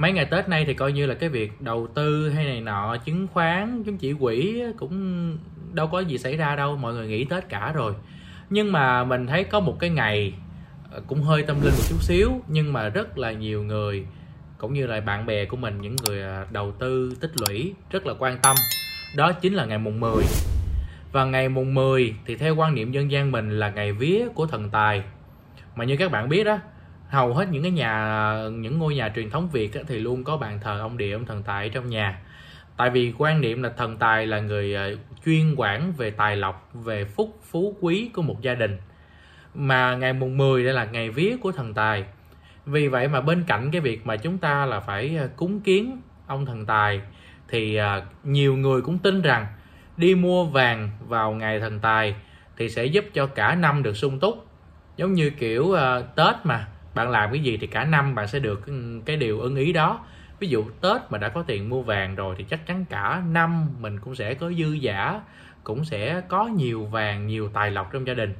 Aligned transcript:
mấy 0.00 0.12
ngày 0.12 0.24
tết 0.24 0.48
nay 0.48 0.64
thì 0.64 0.74
coi 0.74 0.92
như 0.92 1.06
là 1.06 1.14
cái 1.14 1.28
việc 1.28 1.60
đầu 1.60 1.86
tư 1.94 2.30
hay 2.30 2.44
này 2.44 2.60
nọ, 2.60 2.96
chứng 3.04 3.26
khoán, 3.26 3.82
chứng 3.84 3.98
chỉ 3.98 4.14
quỹ 4.20 4.62
cũng 4.78 5.36
đâu 5.72 5.86
có 5.86 6.00
gì 6.00 6.18
xảy 6.18 6.36
ra 6.36 6.56
đâu, 6.56 6.76
mọi 6.76 6.94
người 6.94 7.08
nghỉ 7.08 7.24
tết 7.24 7.48
cả 7.48 7.72
rồi. 7.72 7.92
Nhưng 8.50 8.72
mà 8.72 9.04
mình 9.04 9.26
thấy 9.26 9.44
có 9.44 9.60
một 9.60 9.76
cái 9.80 9.90
ngày 9.90 10.34
ờ, 10.92 11.00
cũng 11.06 11.22
hơi 11.22 11.42
tâm 11.42 11.56
linh 11.62 11.72
một 11.72 11.84
chút 11.88 12.02
xíu, 12.02 12.30
nhưng 12.48 12.72
mà 12.72 12.88
rất 12.88 13.18
là 13.18 13.32
nhiều 13.32 13.62
người, 13.62 14.06
cũng 14.58 14.72
như 14.74 14.86
là 14.86 15.00
bạn 15.00 15.26
bè 15.26 15.44
của 15.44 15.56
mình, 15.56 15.80
những 15.80 15.96
người 16.06 16.22
à, 16.22 16.46
đầu 16.50 16.72
tư, 16.72 17.12
tích 17.20 17.32
lũy 17.40 17.74
rất 17.90 18.06
là 18.06 18.14
quan 18.18 18.38
tâm. 18.42 18.56
Đó 19.16 19.32
chính 19.32 19.54
là 19.54 19.64
ngày 19.64 19.78
mùng 19.78 20.00
10 20.00 20.24
và 21.12 21.24
ngày 21.24 21.48
mùng 21.48 21.74
10 21.74 22.14
thì 22.26 22.36
theo 22.36 22.56
quan 22.56 22.74
niệm 22.74 22.92
dân 22.92 23.10
gian 23.10 23.32
mình 23.32 23.58
là 23.58 23.70
ngày 23.70 23.92
vía 23.92 24.28
của 24.34 24.46
thần 24.46 24.70
tài. 24.70 25.02
Mà 25.76 25.84
như 25.84 25.96
các 25.96 26.10
bạn 26.10 26.28
biết 26.28 26.44
đó 26.44 26.58
hầu 27.10 27.34
hết 27.34 27.48
những 27.50 27.62
cái 27.62 27.72
nhà, 27.72 28.34
những 28.52 28.78
ngôi 28.78 28.94
nhà 28.94 29.12
truyền 29.14 29.30
thống 29.30 29.48
Việt 29.50 29.72
thì 29.88 29.98
luôn 29.98 30.24
có 30.24 30.36
bàn 30.36 30.58
thờ 30.62 30.80
ông 30.80 30.98
địa, 30.98 31.12
ông 31.12 31.26
thần 31.26 31.42
tài 31.42 31.68
trong 31.68 31.88
nhà. 31.88 32.20
Tại 32.76 32.90
vì 32.90 33.12
quan 33.18 33.40
niệm 33.40 33.62
là 33.62 33.70
thần 33.76 33.96
tài 33.96 34.26
là 34.26 34.40
người 34.40 34.74
ờ, 34.74 34.96
chuyên 35.26 35.54
quản 35.56 35.92
về 35.92 36.10
tài 36.10 36.36
lộc, 36.36 36.70
về 36.74 37.04
phúc, 37.04 37.38
phú 37.42 37.76
quý 37.80 38.10
của 38.14 38.22
một 38.22 38.42
gia 38.42 38.54
đình. 38.54 38.78
Mà 39.54 39.96
ngày 39.96 40.12
mùng 40.12 40.36
10 40.36 40.64
đây 40.64 40.74
là 40.74 40.84
ngày 40.84 41.10
vía 41.10 41.36
của 41.42 41.52
thần 41.52 41.74
tài. 41.74 42.04
Vì 42.66 42.88
vậy 42.88 43.08
mà 43.08 43.20
bên 43.20 43.44
cạnh 43.46 43.70
cái 43.70 43.80
việc 43.80 44.06
mà 44.06 44.16
chúng 44.16 44.38
ta 44.38 44.66
là 44.66 44.80
phải 44.80 45.16
ờ, 45.16 45.28
cúng 45.36 45.60
kiến 45.60 46.00
ông 46.26 46.46
thần 46.46 46.66
tài 46.66 47.00
thì 47.48 47.76
ờ, 47.76 48.02
nhiều 48.24 48.56
người 48.56 48.82
cũng 48.82 48.98
tin 48.98 49.22
rằng 49.22 49.46
đi 49.96 50.14
mua 50.14 50.44
vàng 50.44 50.90
vào 51.08 51.32
ngày 51.32 51.60
thần 51.60 51.80
tài 51.80 52.14
thì 52.56 52.68
sẽ 52.68 52.84
giúp 52.84 53.04
cho 53.14 53.26
cả 53.26 53.54
năm 53.54 53.82
được 53.82 53.96
sung 53.96 54.20
túc. 54.20 54.46
Giống 54.96 55.12
như 55.12 55.30
kiểu 55.30 55.76
tết 56.16 56.34
mà 56.44 56.66
bạn 56.94 57.10
làm 57.10 57.30
cái 57.30 57.40
gì 57.40 57.56
thì 57.56 57.66
cả 57.66 57.84
năm 57.84 58.14
bạn 58.14 58.28
sẽ 58.28 58.38
được 58.38 58.62
cái 59.04 59.16
điều 59.16 59.40
ưng 59.40 59.56
ý 59.56 59.72
đó. 59.72 60.04
Ví 60.38 60.48
dụ 60.48 60.64
tết 60.80 61.00
mà 61.10 61.18
đã 61.18 61.28
có 61.28 61.42
tiền 61.42 61.68
mua 61.68 61.82
vàng 61.82 62.14
rồi 62.14 62.34
thì 62.38 62.44
chắc 62.50 62.66
chắn 62.66 62.84
cả 62.90 63.22
năm 63.30 63.68
mình 63.80 64.00
cũng 64.00 64.14
sẽ 64.14 64.34
có 64.34 64.50
dư 64.50 64.72
giả 64.72 65.20
cũng 65.64 65.84
sẽ 65.84 66.20
có 66.28 66.46
nhiều 66.46 66.84
vàng 66.84 67.26
nhiều 67.26 67.48
tài 67.48 67.70
lộc 67.70 67.92
trong 67.92 68.06
gia 68.06 68.14
đình. 68.14 68.34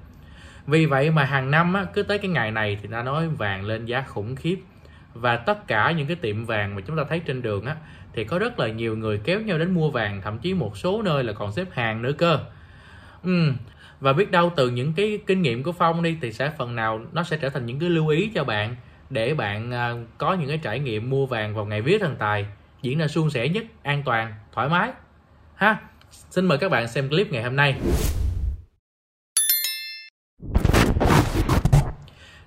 Vì 0.67 0.87
vậy 0.87 1.11
mà 1.11 1.25
hàng 1.25 1.51
năm 1.51 1.75
á, 1.75 1.85
cứ 1.85 2.03
tới 2.03 2.19
cái 2.19 2.31
ngày 2.31 2.51
này 2.51 2.79
thì 2.83 2.89
ta 2.93 3.03
nói 3.03 3.29
vàng 3.29 3.65
lên 3.65 3.87
giá 3.87 4.05
khủng 4.07 4.37
khiếp. 4.37 4.61
Và 5.15 5.37
tất 5.37 5.67
cả 5.67 5.91
những 5.91 6.07
cái 6.07 6.17
tiệm 6.17 6.45
vàng 6.45 6.75
mà 6.75 6.81
chúng 6.81 6.97
ta 6.97 7.03
thấy 7.09 7.21
trên 7.21 7.43
đường 7.43 7.67
á 7.67 7.77
thì 8.13 8.25
có 8.25 8.39
rất 8.39 8.59
là 8.59 8.69
nhiều 8.69 8.97
người 8.97 9.21
kéo 9.25 9.41
nhau 9.41 9.59
đến 9.59 9.75
mua 9.75 9.91
vàng 9.91 10.23
thậm 10.23 10.39
chí 10.39 10.55
một 10.55 10.77
số 10.77 11.03
nơi 11.03 11.25
là 11.25 11.33
còn 11.33 11.53
xếp 11.53 11.67
hàng 11.73 12.03
nữa 12.03 12.13
cơ. 12.19 12.39
Ừ 13.23 13.53
và 14.01 14.13
biết 14.13 14.31
đâu 14.31 14.53
từ 14.57 14.71
những 14.71 14.93
cái 14.93 15.19
kinh 15.27 15.43
nghiệm 15.43 15.63
của 15.63 15.73
phong 15.73 16.03
đi, 16.03 16.17
thì 16.23 16.33
sẽ 16.33 16.51
phần 16.59 16.77
nào 16.77 17.01
nó 17.13 17.23
sẽ 17.23 17.37
trở 17.37 17.49
thành 17.49 17.67
những 17.67 17.79
cái 17.79 17.91
lưu 17.91 18.09
ý 18.09 18.31
cho 18.35 18.45
bạn, 18.45 18.77
để 19.11 19.35
bạn 19.35 19.71
à, 19.71 19.95
có 20.19 20.35
những 20.35 20.49
cái 20.49 20.59
trải 20.59 20.79
nghiệm 20.79 21.11
mua 21.11 21.27
vàng 21.27 21.55
vào 21.55 21.65
ngày 21.65 21.83
vía 21.83 21.99
thần 21.99 22.17
tài, 22.19 22.47
diễn 22.83 22.99
ra 22.99 23.09
suôn 23.09 23.31
sẻ 23.31 23.49
nhất, 23.49 23.65
an 23.83 24.03
toàn, 24.05 24.35
thoải 24.53 24.69
mái. 24.69 24.91
Ha, 25.55 25.77
xin 26.11 26.47
mời 26.47 26.59
các 26.59 26.69
bạn 26.69 26.89
xem 26.89 27.09
clip 27.09 27.33
ngày 27.33 27.43
hôm 27.43 27.57
nay. 27.57 27.77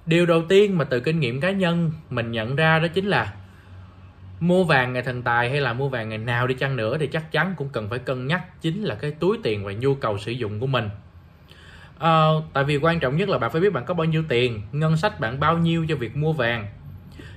Điều 0.06 0.26
đầu 0.26 0.44
tiên 0.50 0.78
mà 0.78 0.86
từ 0.86 1.00
kinh 1.00 1.20
nghiệm 1.20 1.42
cá 1.42 1.52
nhân 1.52 1.92
mình 2.10 2.32
nhận 2.32 2.56
ra 2.56 2.80
đó 2.80 2.88
chính 2.88 3.06
là 3.06 3.34
mua 4.40 4.64
vàng 4.64 4.94
ngày 4.94 5.04
thần 5.04 5.22
tài 5.22 5.50
hay 5.50 5.62
là 5.62 5.74
mua 5.74 5.90
vàng 5.90 6.10
ngày 6.10 6.18
nào 6.18 6.48
đi 6.48 6.56
chăng 6.56 6.76
nữa 6.76 6.98
thì 6.98 7.08
chắc 7.08 7.32
chắn 7.32 7.54
cũng 7.58 7.70
cần 7.70 7.90
phải 7.90 8.00
cân 8.00 8.28
nhắc 8.28 8.62
chính 8.62 8.84
là 8.84 8.96
cái 8.96 9.12
túi 9.12 9.38
tiền 9.44 9.64
và 9.66 9.72
nhu 9.74 9.96
cầu 9.96 10.18
sử 10.18 10.32
dụng 10.32 10.60
của 10.60 10.68
mình 10.68 10.90
à, 12.00 12.28
tại 12.54 12.64
vì 12.64 12.78
quan 12.78 13.00
trọng 13.00 13.18
nhất 13.18 13.30
là 13.30 13.38
bạn 13.38 13.52
phải 13.52 13.62
biết 13.62 13.74
bạn 13.74 13.86
có 13.86 13.94
bao 13.94 14.06
nhiêu 14.06 14.24
tiền 14.30 14.62
ngân 14.72 14.98
sách 14.98 15.20
bạn 15.20 15.40
bao 15.40 15.58
nhiêu 15.58 15.86
cho 15.90 15.96
việc 15.96 16.18
mua 16.18 16.34
vàng. 16.34 16.68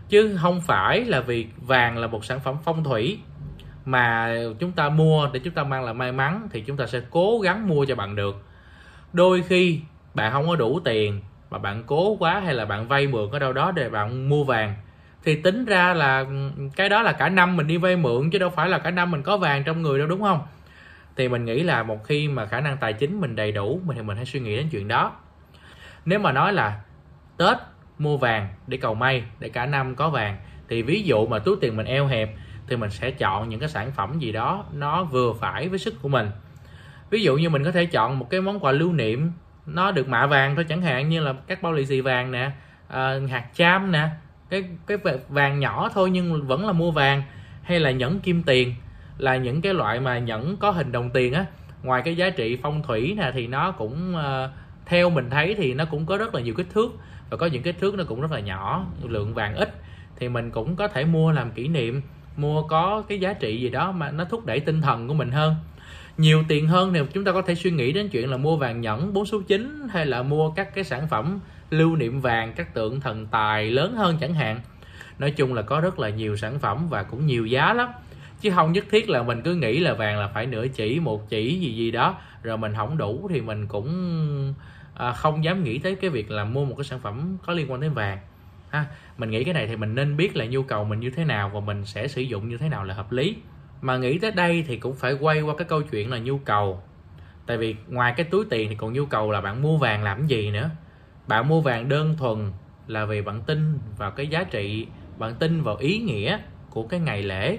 Chứ 0.09 0.37
không 0.43 0.61
phải 0.61 1.05
là 1.05 1.21
vì 1.21 1.47
vàng 1.57 1.99
là 1.99 2.07
một 2.07 2.25
sản 2.25 2.41
phẩm 2.41 2.57
phong 2.65 2.85
thủy 2.85 3.19
mà 3.85 4.35
chúng 4.59 4.73
ta 4.73 4.89
mua 4.89 5.29
để 5.33 5.41
chúng 5.41 5.55
ta 5.55 5.65
mang 5.65 5.85
lại 5.85 5.95
may 5.95 6.13
mắn 6.13 6.49
thì 6.53 6.61
chúng 6.61 6.77
ta 6.77 6.87
sẽ 6.87 7.01
cố 7.11 7.39
gắng 7.43 7.69
mua 7.69 7.85
cho 7.85 7.95
bạn 7.95 8.17
được. 8.17 8.43
Đôi 9.13 9.43
khi 9.43 9.81
bạn 10.15 10.33
không 10.33 10.49
có 10.49 10.57
đủ 10.57 10.81
tiền 10.85 11.21
mà 11.51 11.59
bạn 11.59 11.83
cố 11.87 12.17
quá 12.17 12.41
hay 12.45 12.55
là 12.55 12.65
bạn 12.65 12.89
vay 12.89 13.07
mượn 13.07 13.31
ở 13.31 13.39
đâu 13.39 13.53
đó 13.53 13.71
để 13.71 13.89
bạn 13.89 14.29
mua 14.29 14.45
vàng 14.45 14.75
thì 15.25 15.43
tính 15.43 15.65
ra 15.65 15.95
là 15.95 16.25
cái 16.77 16.89
đó 16.89 17.03
là 17.03 17.13
cả 17.13 17.29
năm 17.29 17.57
mình 17.57 17.67
đi 17.67 17.77
vay 17.77 17.97
mượn 17.97 18.31
chứ 18.31 18.39
đâu 18.39 18.51
phải 18.51 18.69
là 18.69 18.79
cả 18.79 18.91
năm 18.91 19.11
mình 19.11 19.23
có 19.23 19.37
vàng 19.37 19.65
trong 19.65 19.83
người 19.83 19.99
đâu 19.99 20.09
đúng 20.09 20.23
không? 20.23 20.41
Thì 21.17 21.29
mình 21.29 21.45
nghĩ 21.45 21.63
là 21.63 21.83
một 21.83 22.05
khi 22.05 22.29
mà 22.29 22.47
khả 22.47 22.61
năng 22.61 22.77
tài 22.77 22.93
chính 22.93 23.21
mình 23.21 23.37
đầy 23.37 23.53
đủ 23.53 23.81
mình 23.85 23.97
thì 23.97 24.03
mình 24.03 24.17
hãy 24.17 24.27
suy 24.27 24.41
nghĩ 24.41 24.57
đến 24.57 24.69
chuyện 24.71 24.89
đó. 24.89 25.13
Nếu 26.05 26.19
mà 26.19 26.33
nói 26.33 26.53
là 26.53 26.81
tết 27.37 27.57
mua 27.99 28.17
vàng 28.17 28.49
để 28.67 28.77
cầu 28.77 28.95
may 28.95 29.23
để 29.39 29.49
cả 29.49 29.67
năm 29.67 29.95
có 29.95 30.11
vàng 30.11 30.37
thì 30.69 30.83
ví 30.83 31.03
dụ 31.03 31.27
mà 31.27 31.39
túi 31.39 31.57
tiền 31.61 31.77
mình 31.77 31.87
eo 31.87 32.07
hẹp 32.07 32.31
thì 32.69 32.77
mình 32.77 32.91
sẽ 32.91 33.11
chọn 33.11 33.49
những 33.49 33.61
cái 33.61 33.69
sản 33.69 33.93
phẩm 33.93 34.19
gì 34.19 34.33
đó 34.33 34.65
nó 34.73 35.05
vừa 35.05 35.33
phải 35.33 35.69
với 35.69 35.79
sức 35.79 35.95
của 36.03 36.09
mình. 36.09 36.31
Ví 37.11 37.23
dụ 37.23 37.37
như 37.37 37.51
mình 37.51 37.65
có 37.65 37.73
thể 37.73 37.87
chọn 37.87 38.19
một 38.19 38.31
cái 38.31 38.41
món 38.41 38.61
quà 38.61 38.73
lưu 38.73 38.93
niệm 38.93 39.33
nó 39.67 39.91
được 39.91 40.09
mạ 40.09 40.27
vàng 40.27 40.55
thôi 40.55 40.65
chẳng 40.69 40.83
hạn 40.83 41.09
như 41.09 41.21
là 41.21 41.35
các 41.47 41.63
bao 41.63 41.73
lì 41.73 41.87
xì 41.87 42.01
vàng 42.01 42.31
nè 42.31 42.51
à, 42.89 43.15
hạt 43.31 43.45
cham 43.55 43.93
nè 43.93 44.09
cái 44.51 44.65
cái 44.87 44.99
vàng 45.29 45.61
nhỏ 45.61 45.91
thôi 45.95 46.11
nhưng 46.11 46.47
vẫn 46.47 46.67
là 46.67 46.73
mua 46.73 46.91
vàng 46.91 47.23
hay 47.63 47.81
là 47.81 47.91
nhẫn 47.91 48.21
kim 48.21 48.43
tiền 48.43 48.75
là 49.19 49.37
những 49.37 49.61
cái 49.61 49.75
loại 49.75 50.01
mà 50.01 50.19
nhẫn 50.19 50.57
có 50.57 50.71
hình 50.71 50.93
đồng 50.93 51.11
tiền 51.11 51.33
á. 51.33 51.47
Ngoài 51.83 52.03
cái 52.05 52.17
giá 52.17 52.31
trị 52.31 52.59
phong 52.63 52.83
thủy 52.83 53.15
nè 53.17 53.31
thì 53.35 53.47
nó 53.47 53.71
cũng 53.71 54.15
uh, 54.15 54.51
theo 54.87 55.11
mình 55.11 55.31
thấy 55.31 55.55
thì 55.55 55.75
nó 55.75 55.85
cũng 55.85 56.07
có 56.07 56.17
rất 56.17 56.35
là 56.35 56.41
nhiều 56.41 56.55
kích 56.55 56.71
thước 56.75 56.97
và 57.31 57.37
có 57.37 57.47
những 57.47 57.63
kích 57.63 57.79
thước 57.81 57.95
nó 57.95 58.05
cũng 58.05 58.21
rất 58.21 58.33
là 58.33 58.41
nhỏ 58.41 58.87
lượng 59.03 59.35
vàng 59.35 59.55
ít. 59.55 59.75
Thì 60.19 60.29
mình 60.29 60.51
cũng 60.51 60.77
có 60.77 60.89
thể 60.89 61.05
mua 61.05 61.33
làm 61.33 61.51
kỷ 61.51 61.69
niệm 61.69 62.03
mua 62.37 62.63
có 62.63 63.03
cái 63.09 63.21
giá 63.21 63.33
trị 63.33 63.61
gì 63.61 63.69
đó 63.69 63.93
mà 63.93 64.11
nó 64.11 64.25
thúc 64.25 64.47
đẩy 64.47 64.61
tinh 64.61 64.83
thần 64.83 65.09
của 65.09 65.15
mình 65.15 65.31
hơn. 65.31 65.55
Nhiều 66.19 66.45
tiền 66.49 66.69
hơn 66.69 66.93
thì 66.93 67.01
chúng 67.13 67.25
ta 67.25 67.33
có 67.33 67.43
thể 67.43 67.55
suy 67.55 67.71
nghĩ 67.71 67.93
đến 67.93 68.09
chuyện 68.09 68.31
là 68.31 68.37
mua 68.37 68.57
vàng 68.57 68.81
nhẫn 68.81 69.13
4 69.13 69.27
số 69.27 69.41
9 69.41 69.89
hay 69.91 70.07
là 70.07 70.23
mua 70.23 70.51
các 70.51 70.75
cái 70.75 70.85
sản 70.85 71.09
phẩm 71.09 71.41
lưu 71.71 71.97
niệm 71.97 72.21
vàng 72.21 72.53
các 72.57 72.75
tượng 72.75 73.01
thần 73.01 73.27
tài 73.27 73.71
lớn 73.71 73.95
hơn 73.95 74.17
chẳng 74.21 74.35
hạn. 74.35 74.61
Nói 75.19 75.31
chung 75.31 75.55
là 75.55 75.63
có 75.63 75.81
rất 75.81 75.99
là 75.99 76.09
nhiều 76.09 76.37
sản 76.37 76.59
phẩm 76.59 76.89
và 76.89 77.03
cũng 77.03 77.27
nhiều 77.27 77.47
giá 77.47 77.75
lắm 77.75 77.89
chứ 78.41 78.51
không 78.51 78.73
nhất 78.73 78.85
thiết 78.91 79.11
là 79.11 79.23
mình 79.23 79.43
cứ 79.43 79.55
nghĩ 79.55 79.79
là 79.79 79.95
vàng 79.95 80.19
là 80.19 80.29
phải 80.29 80.47
nửa 80.47 80.69
chỉ 80.69 81.01
một 81.01 81.29
chỉ 81.29 81.61
gì 81.61 81.75
gì 81.75 81.91
đó. 81.91 82.19
Rồi 82.43 82.59
mình 82.59 82.75
không 82.77 82.99
đủ 82.99 83.29
thì 83.31 83.41
mình 83.41 83.67
cũng 83.67 84.55
à, 84.95 85.13
không 85.13 85.45
dám 85.45 85.65
nghĩ 85.65 85.79
tới 85.79 85.95
cái 85.95 86.11
việc 86.11 86.31
là 86.31 86.45
mua 86.45 86.65
một 86.65 86.75
cái 86.79 86.85
sản 86.85 87.01
phẩm 87.01 87.37
có 87.47 87.53
liên 87.53 87.71
quan 87.71 87.81
đến 87.81 87.93
vàng. 87.93 88.19
Ha 88.69 88.87
mình 89.19 89.31
nghĩ 89.31 89.45
cái 89.45 89.55
này 89.55 89.67
thì 89.67 89.77
mình 89.77 89.95
nên 89.95 90.17
biết 90.17 90.37
là 90.37 90.45
nhu 90.45 90.63
cầu 90.63 90.85
mình 90.85 91.01
như 91.01 91.11
thế 91.11 91.25
nào 91.25 91.51
và 91.55 91.61
mình 91.61 91.85
sẽ 91.85 92.09
sử 92.09 92.23
dụng 92.23 92.49
như 92.49 92.59
thế 92.59 92.69
nào 92.69 92.85
là 92.85 92.95
hợp 92.95 93.13
lý. 93.13 93.37
Mà 93.81 93.97
nghĩ 93.97 94.19
tới 94.19 94.31
đây 94.31 94.65
thì 94.69 94.77
cũng 94.77 94.95
phải 94.95 95.13
quay 95.13 95.41
qua 95.41 95.55
cái 95.59 95.67
câu 95.69 95.83
chuyện 95.83 96.11
là 96.11 96.19
nhu 96.19 96.39
cầu. 96.39 96.83
Tại 97.47 97.57
vì 97.57 97.77
ngoài 97.89 98.15
cái 98.17 98.27
túi 98.31 98.45
tiền 98.51 98.69
thì 98.69 98.75
còn 98.75 98.93
nhu 98.93 99.07
cầu 99.07 99.31
là 99.31 99.41
bạn 99.41 99.63
mua 99.63 99.79
vàng 99.79 100.03
làm 100.03 100.27
gì 100.27 100.51
nữa? 100.51 100.71
Bạn 101.27 101.49
mua 101.49 101.61
vàng 101.61 101.89
đơn 101.89 102.17
thuần 102.19 102.53
là 102.87 103.05
vì 103.05 103.23
bạn 103.23 103.43
tin 103.47 103.79
vào 103.99 104.11
cái 104.11 104.27
giá 104.27 104.45
trị 104.45 104.87
bạn 105.19 105.35
tin 105.35 105.63
vào 105.63 105.77
ý 105.77 105.99
nghĩa 105.99 106.39
của 106.71 106.83
cái 106.83 107.01
ngày 107.01 107.23
lễ 107.23 107.59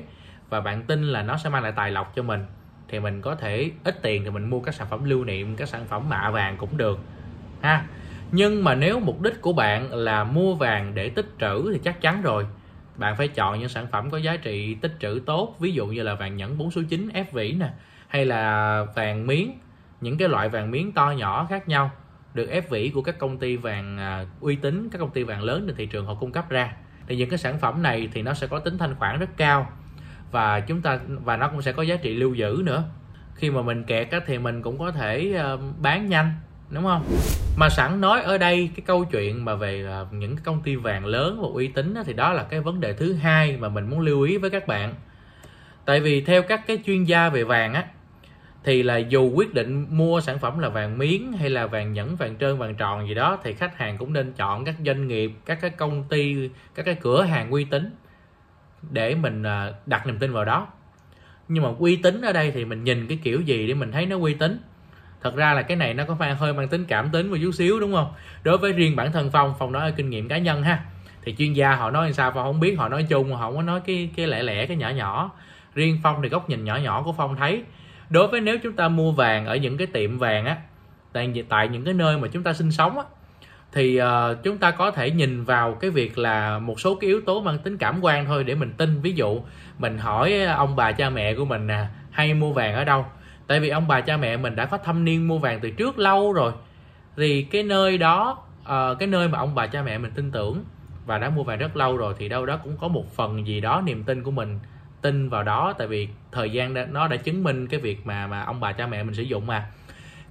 và 0.50 0.62
bạn 0.62 0.84
tin 0.84 1.04
là 1.04 1.22
nó 1.22 1.38
sẽ 1.38 1.50
mang 1.50 1.64
lại 1.64 1.72
tài 1.72 1.92
lộc 1.92 2.16
cho 2.16 2.24
mình, 2.24 2.46
thì 2.88 3.00
mình 3.00 3.22
có 3.22 3.36
thể 3.36 3.72
ít 3.84 4.02
tiền 4.02 4.24
thì 4.24 4.30
mình 4.30 4.50
mua 4.50 4.60
các 4.60 4.76
sản 4.76 4.88
phẩm 4.90 5.04
lưu 5.04 5.26
niệm, 5.26 5.56
các 5.56 5.70
sản 5.70 5.86
phẩm 5.88 6.10
mạ 6.10 6.30
vàng 6.30 6.58
cũng 6.58 6.78
được, 6.78 7.00
ha. 7.62 7.86
Nhưng 8.32 8.64
mà 8.64 8.76
nếu 8.76 9.00
mục 9.00 9.22
đích 9.22 9.42
của 9.42 9.54
bạn 9.54 9.94
là 9.94 10.24
mua 10.24 10.56
vàng 10.56 10.96
để 10.96 11.10
tích 11.10 11.28
trữ 11.40 11.74
thì 11.74 11.80
chắc 11.84 12.02
chắn 12.02 12.22
rồi. 12.22 12.46
Bạn 12.96 13.16
phải 13.16 13.28
chọn 13.28 13.60
những 13.60 13.70
sản 13.70 13.88
phẩm 13.92 14.10
có 14.10 14.18
giá 14.18 14.38
trị 14.38 14.76
tích 14.76 14.96
trữ 15.00 15.22
tốt, 15.26 15.56
ví 15.60 15.72
dụ 15.72 15.88
như 15.88 16.04
là 16.04 16.16
vàng 16.16 16.38
nhẫn 16.38 16.58
4 16.58 16.72
số 16.72 16.82
9 16.90 17.10
ép 17.14 17.34
vỉ 17.34 17.52
nè, 17.52 17.70
hay 18.08 18.26
là 18.26 18.84
vàng 18.96 19.28
miếng, 19.28 19.60
những 20.02 20.18
cái 20.18 20.28
loại 20.28 20.50
vàng 20.50 20.72
miếng 20.72 20.92
to 20.92 21.12
nhỏ 21.12 21.48
khác 21.50 21.68
nhau, 21.68 21.92
được 22.34 22.50
ép 22.50 22.70
vỉ 22.70 22.90
của 22.90 23.02
các 23.02 23.20
công 23.20 23.38
ty 23.38 23.56
vàng 23.56 23.98
à, 23.98 24.26
uy 24.42 24.56
tín, 24.56 24.90
các 24.92 25.00
công 25.00 25.10
ty 25.10 25.24
vàng 25.24 25.44
lớn 25.44 25.64
trên 25.68 25.76
thị 25.76 25.86
trường 25.86 26.06
họ 26.06 26.14
cung 26.14 26.32
cấp 26.32 26.50
ra. 26.50 26.74
Thì 27.08 27.16
những 27.16 27.30
cái 27.30 27.38
sản 27.38 27.60
phẩm 27.60 27.82
này 27.82 28.10
thì 28.14 28.22
nó 28.22 28.34
sẽ 28.34 28.48
có 28.48 28.60
tính 28.60 28.78
thanh 28.78 28.96
khoản 28.96 29.20
rất 29.20 29.30
cao 29.38 29.72
và 30.32 30.60
chúng 30.60 30.82
ta 30.82 31.00
và 31.24 31.38
nó 31.38 31.48
cũng 31.48 31.62
sẽ 31.62 31.72
có 31.72 31.84
giá 31.84 31.96
trị 31.96 32.16
lưu 32.16 32.34
giữ 32.34 32.62
nữa. 32.64 32.84
Khi 33.36 33.52
mà 33.52 33.62
mình 33.62 33.84
kẹt 33.84 34.12
á, 34.12 34.20
thì 34.26 34.38
mình 34.38 34.62
cũng 34.62 34.80
có 34.80 34.92
thể 34.92 35.42
uh, 35.54 35.60
bán 35.82 36.10
nhanh 36.10 36.34
đúng 36.70 36.84
không? 36.84 37.06
Mà 37.58 37.70
sẵn 37.70 38.02
nói 38.02 38.22
ở 38.22 38.38
đây 38.38 38.70
cái 38.76 38.84
câu 38.88 39.06
chuyện 39.06 39.46
mà 39.46 39.56
về 39.56 40.02
uh, 40.02 40.14
những 40.14 40.36
công 40.44 40.62
ty 40.62 40.76
vàng 40.76 41.06
lớn 41.06 41.42
và 41.42 41.48
uy 41.54 41.68
tín 41.68 41.94
á, 41.94 42.04
thì 42.06 42.14
đó 42.14 42.34
là 42.34 42.44
cái 42.44 42.60
vấn 42.60 42.80
đề 42.80 42.94
thứ 42.94 43.14
hai 43.14 43.58
mà 43.58 43.70
mình 43.70 43.90
muốn 43.90 44.00
lưu 44.00 44.22
ý 44.22 44.38
với 44.38 44.50
các 44.50 44.68
bạn. 44.68 44.94
Tại 45.86 46.00
vì 46.00 46.22
theo 46.22 46.42
các 46.42 46.68
cái 46.68 46.80
chuyên 46.86 47.04
gia 47.04 47.30
về 47.30 47.44
vàng 47.44 47.74
á 47.74 47.86
thì 48.64 48.84
là 48.84 48.98
dù 48.98 49.32
quyết 49.36 49.54
định 49.54 49.86
mua 49.90 50.22
sản 50.22 50.40
phẩm 50.40 50.60
là 50.60 50.70
vàng 50.70 50.98
miếng 50.98 51.34
hay 51.34 51.50
là 51.50 51.68
vàng 51.68 51.94
nhẫn 51.94 52.16
vàng 52.16 52.38
trơn 52.38 52.58
vàng 52.58 52.76
tròn 52.76 53.08
gì 53.08 53.14
đó 53.14 53.38
thì 53.44 53.54
khách 53.54 53.78
hàng 53.78 53.98
cũng 53.98 54.14
nên 54.14 54.34
chọn 54.34 54.66
các 54.66 54.76
doanh 54.86 55.08
nghiệp 55.08 55.32
các 55.46 55.62
cái 55.62 55.70
công 55.70 56.04
ty 56.04 56.50
các 56.76 56.84
cái 56.86 56.96
cửa 56.96 57.24
hàng 57.24 57.52
uy 57.52 57.64
tín 57.64 57.96
để 58.92 59.16
mình 59.16 59.44
à, 59.44 59.74
đặt 59.86 60.08
niềm 60.08 60.20
tin 60.20 60.34
vào 60.34 60.46
đó. 60.46 60.68
Nhưng 61.48 61.64
mà 61.64 61.70
uy 61.80 61.96
tín 61.96 62.22
ở 62.22 62.34
đây 62.34 62.52
thì 62.52 62.66
mình 62.66 62.84
nhìn 62.84 63.08
cái 63.08 63.20
kiểu 63.24 63.42
gì 63.42 63.68
để 63.68 63.74
mình 63.74 63.92
thấy 63.92 64.06
nó 64.06 64.18
uy 64.20 64.34
tín? 64.34 64.60
Thật 65.22 65.36
ra 65.36 65.54
là 65.54 65.62
cái 65.62 65.78
này 65.78 65.94
nó 65.94 66.06
có 66.06 66.16
phải 66.16 66.36
hơi 66.36 66.54
mang 66.54 66.68
tính 66.68 66.86
cảm 66.86 67.10
tính 67.10 67.30
một 67.30 67.38
chút 67.42 67.52
xíu, 67.52 67.80
đúng 67.80 67.94
không? 67.94 68.14
Đối 68.44 68.58
với 68.58 68.74
riêng 68.74 68.96
bản 68.96 69.12
thân 69.12 69.30
phong 69.32 69.54
phong 69.60 69.72
nói 69.72 69.90
là 69.90 69.96
kinh 69.98 70.10
nghiệm 70.10 70.28
cá 70.28 70.38
nhân 70.38 70.64
ha, 70.64 70.84
thì 71.24 71.36
chuyên 71.38 71.54
gia 71.54 71.76
họ 71.76 71.92
nói 71.92 72.14
sao 72.14 72.32
phong 72.32 72.44
không 72.44 72.60
biết, 72.60 72.76
họ 72.76 72.90
nói 72.90 73.04
chung, 73.10 73.34
họ 73.34 73.46
không 73.46 73.56
có 73.56 73.62
nói 73.62 73.82
cái 73.86 74.10
cái 74.16 74.28
lẻ 74.28 74.44
lẻ, 74.44 74.66
cái 74.66 74.78
nhỏ 74.78 74.90
nhỏ. 74.90 75.32
Riêng 75.74 76.00
phong 76.04 76.22
thì 76.22 76.30
góc 76.30 76.50
nhìn 76.50 76.64
nhỏ 76.64 76.76
nhỏ 76.76 77.02
của 77.02 77.14
phong 77.14 77.36
thấy, 77.36 77.64
đối 78.10 78.28
với 78.28 78.42
nếu 78.42 78.58
chúng 78.64 78.74
ta 78.74 78.88
mua 78.88 79.12
vàng 79.12 79.46
ở 79.46 79.56
những 79.56 79.78
cái 79.78 79.88
tiệm 79.88 80.18
vàng 80.18 80.46
á, 80.46 80.58
tại 81.14 81.44
tại 81.50 81.68
những 81.68 81.86
cái 81.86 81.94
nơi 81.94 82.18
mà 82.18 82.28
chúng 82.28 82.44
ta 82.44 82.54
sinh 82.54 82.72
sống 82.72 82.98
á 82.98 83.04
thì 83.78 84.02
uh, 84.02 84.44
chúng 84.44 84.58
ta 84.58 84.72
có 84.72 84.92
thể 84.92 85.12
nhìn 85.12 85.44
vào 85.44 85.74
cái 85.74 85.92
việc 85.92 86.18
là 86.18 86.60
một 86.60 86.80
số 86.80 86.96
cái 86.96 87.08
yếu 87.08 87.22
tố 87.22 87.42
mang 87.42 87.60
tính 87.60 87.78
cảm 87.78 88.00
quan 88.02 88.26
thôi 88.26 88.44
để 88.44 88.56
mình 88.56 88.74
tin. 88.78 89.02
Ví 89.02 89.12
dụ 89.12 89.42
mình 89.78 89.98
hỏi 89.98 90.44
ông 90.44 90.76
bà 90.76 90.92
cha 90.92 91.10
mẹ 91.10 91.36
của 91.36 91.46
mình 91.46 91.68
nè 91.68 91.86
hay 92.12 92.34
mua 92.34 92.52
vàng 92.52 92.74
ở 92.74 92.84
đâu? 92.84 93.06
Tại 93.48 93.60
vì 93.60 93.70
ông 93.70 93.88
bà 93.88 94.02
cha 94.02 94.18
mẹ 94.18 94.38
mình 94.38 94.56
đã 94.56 94.66
có 94.66 94.78
thâm 94.78 95.06
niên 95.06 95.28
mua 95.28 95.38
vàng 95.38 95.60
từ 95.62 95.72
trước 95.72 96.00
lâu 96.00 96.34
rồi. 96.34 96.52
Thì 97.18 97.44
cái 97.44 97.64
nơi 97.64 97.98
đó 97.98 98.38
uh, 98.62 99.00
cái 99.00 99.08
nơi 99.08 99.28
mà 99.28 99.40
ông 99.40 99.56
bà 99.56 99.68
cha 99.68 99.82
mẹ 99.82 99.98
mình 99.98 100.12
tin 100.12 100.32
tưởng 100.32 100.64
và 101.06 101.18
đã 101.18 101.30
mua 101.30 101.44
vàng 101.44 101.60
rất 101.60 101.78
lâu 101.78 101.98
rồi 101.98 102.14
thì 102.18 102.30
đâu 102.30 102.46
đó 102.46 102.60
cũng 102.64 102.78
có 102.78 102.88
một 102.88 103.16
phần 103.16 103.48
gì 103.48 103.62
đó 103.62 103.82
niềm 103.86 104.04
tin 104.04 104.24
của 104.24 104.32
mình 104.32 104.60
tin 105.02 105.30
vào 105.30 105.44
đó. 105.44 105.74
Tại 105.78 105.88
vì 105.88 106.08
thời 106.32 106.50
gian 106.50 106.74
đã, 106.74 106.86
nó 106.92 107.08
đã 107.08 107.18
chứng 107.18 107.44
minh 107.44 107.68
cái 107.68 107.80
việc 107.80 108.06
mà 108.06 108.28
mà 108.28 108.42
ông 108.42 108.60
bà 108.60 108.72
cha 108.72 108.88
mẹ 108.88 109.04
mình 109.04 109.16
sử 109.16 109.24
dụng 109.24 109.48
mà. 109.48 109.66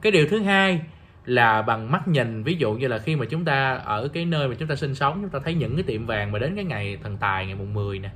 Cái 0.02 0.12
điều 0.12 0.26
thứ 0.31 0.38
hai 0.38 0.81
là 1.26 1.62
bằng 1.62 1.93
mắt 1.93 2.08
nhìn. 2.08 2.43
Ví 2.43 2.55
dụ 2.55 2.75
như 2.75 2.88
là 2.88 2.99
khi 2.99 3.17
mà 3.17 3.26
chúng 3.31 3.44
ta 3.44 3.75
ở 3.75 4.08
cái 4.08 4.25
nơi 4.25 4.49
mà 4.49 4.55
chúng 4.58 4.69
ta 4.69 4.76
sinh 4.76 4.94
sống, 4.94 5.19
chúng 5.23 5.31
ta 5.31 5.38
thấy 5.44 5.55
những 5.55 5.76
cái 5.76 5.82
tiệm 5.82 6.06
vàng 6.06 6.32
mà 6.32 6.38
đến 6.38 6.55
cái 6.55 6.64
ngày 6.64 6.99
thần 7.02 7.17
tài, 7.17 7.46
ngày 7.46 7.55
mùng 7.55 7.75
10 7.75 7.99
nè, 7.99 8.11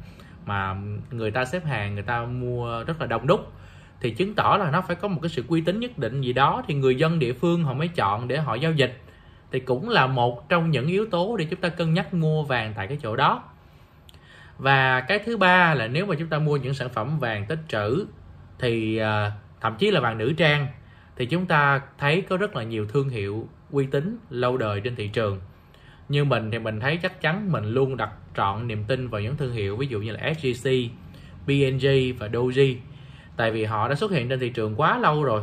mà 0.47 0.77
người 1.11 1.31
ta 1.31 1.45
xếp 1.45 1.65
hàng, 1.65 1.95
người 1.95 2.03
ta 2.03 2.25
mua 2.25 2.85
rất 2.85 3.01
là 3.01 3.07
đông 3.07 3.27
đúc, 3.27 3.53
thì 4.01 4.11
chứng 4.11 4.35
tỏ 4.35 4.57
là 4.61 4.71
nó 4.71 4.81
phải 4.81 4.97
có 4.97 5.09
một 5.09 5.19
cái 5.23 5.29
sự 5.29 5.45
uy 5.49 5.61
tín 5.61 5.81
nhất 5.81 5.99
định 5.99 6.21
gì 6.21 6.33
đó. 6.33 6.63
Thì 6.67 6.75
người 6.75 6.95
dân 6.95 7.19
địa 7.19 7.33
phương 7.33 7.65
họ 7.65 7.75
mới 7.75 7.89
chọn 7.89 8.29
để 8.29 8.39
họ 8.39 8.55
giao 8.55 8.73
dịch. 8.73 9.01
Thì 9.53 9.61
cũng 9.61 9.89
là 9.89 10.07
một 10.07 10.49
trong 10.49 10.71
những 10.71 10.87
yếu 10.87 11.07
tố 11.07 11.37
để 11.37 11.47
chúng 11.51 11.61
ta 11.61 11.69
cân 11.69 11.95
nhắc 11.95 12.15
mua 12.15 12.43
vàng 12.43 12.73
tại 12.77 12.87
cái 12.87 12.99
chỗ 13.03 13.17
đó. 13.17 13.43
Và 14.59 15.01
cái 15.01 15.19
thứ 15.19 15.37
ba 15.37 15.75
là 15.75 15.87
nếu 15.87 16.07
mà 16.07 16.15
chúng 16.19 16.29
ta 16.29 16.39
mua 16.39 16.57
những 16.57 16.75
sản 16.75 16.89
phẩm 16.89 17.19
vàng 17.19 17.47
tích 17.47 17.59
trữ, 17.69 18.07
thì 18.59 18.97
ờ, 18.97 19.31
thậm 19.61 19.77
chí 19.79 19.91
là 19.91 20.01
vàng 20.01 20.19
nữ 20.19 20.33
trang 20.37 20.67
thì 21.21 21.27
chúng 21.27 21.47
ta 21.47 21.81
thấy 21.99 22.23
có 22.29 22.37
rất 22.37 22.57
là 22.57 22.63
nhiều 22.63 22.87
thương 22.87 23.09
hiệu 23.09 23.49
uy 23.71 23.87
tín 23.87 24.19
lâu 24.31 24.57
đời 24.57 24.81
trên 24.81 24.97
thị 24.97 25.09
trường. 25.09 25.41
Như 26.09 26.25
mình 26.25 26.51
thì 26.51 26.59
mình 26.59 26.81
thấy 26.81 26.97
chắc 26.97 27.21
chắn 27.21 27.53
mình 27.53 27.65
luôn 27.65 27.97
đặt 27.97 28.11
trọn 28.37 28.67
niềm 28.67 28.85
tin 28.85 29.09
vào 29.09 29.21
những 29.21 29.37
thương 29.37 29.53
hiệu 29.53 29.77
ví 29.77 29.87
dụ 29.87 30.01
như 30.01 30.13
là 30.13 30.35
SGC, 30.35 30.71
BNG 31.47 32.19
và 32.19 32.29
Doji. 32.29 32.77
Tại 33.37 33.51
vì 33.51 33.65
họ 33.65 33.89
đã 33.89 33.95
xuất 33.95 34.11
hiện 34.11 34.29
trên 34.29 34.41
thị 34.41 34.49
trường 34.49 34.75
quá 34.77 34.99
lâu 34.99 35.25
rồi. 35.25 35.43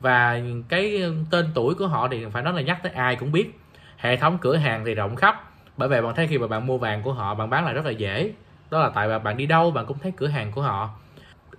Và 0.00 0.40
cái 0.68 1.02
tên 1.30 1.46
tuổi 1.54 1.74
của 1.74 1.86
họ 1.86 2.08
thì 2.08 2.24
phải 2.32 2.42
nói 2.42 2.52
là 2.52 2.62
nhắc 2.62 2.82
tới 2.82 2.92
ai 2.92 3.16
cũng 3.16 3.32
biết. 3.32 3.58
Hệ 3.96 4.16
thống 4.16 4.38
cửa 4.40 4.56
hàng 4.56 4.84
thì 4.84 4.94
rộng 4.94 5.16
khắp. 5.16 5.52
Bởi 5.76 5.88
vậy 5.88 6.02
bạn 6.02 6.14
thấy 6.14 6.26
khi 6.26 6.38
mà 6.38 6.46
bạn 6.46 6.66
mua 6.66 6.78
vàng 6.78 7.02
của 7.02 7.12
họ 7.12 7.34
bạn 7.34 7.50
bán 7.50 7.64
lại 7.64 7.74
rất 7.74 7.84
là 7.84 7.90
dễ. 7.90 8.32
Đó 8.70 8.80
là 8.80 8.90
tại 8.94 9.18
bạn 9.18 9.36
đi 9.36 9.46
đâu 9.46 9.70
bạn 9.70 9.86
cũng 9.86 9.98
thấy 9.98 10.12
cửa 10.16 10.28
hàng 10.28 10.52
của 10.52 10.62
họ. 10.62 10.90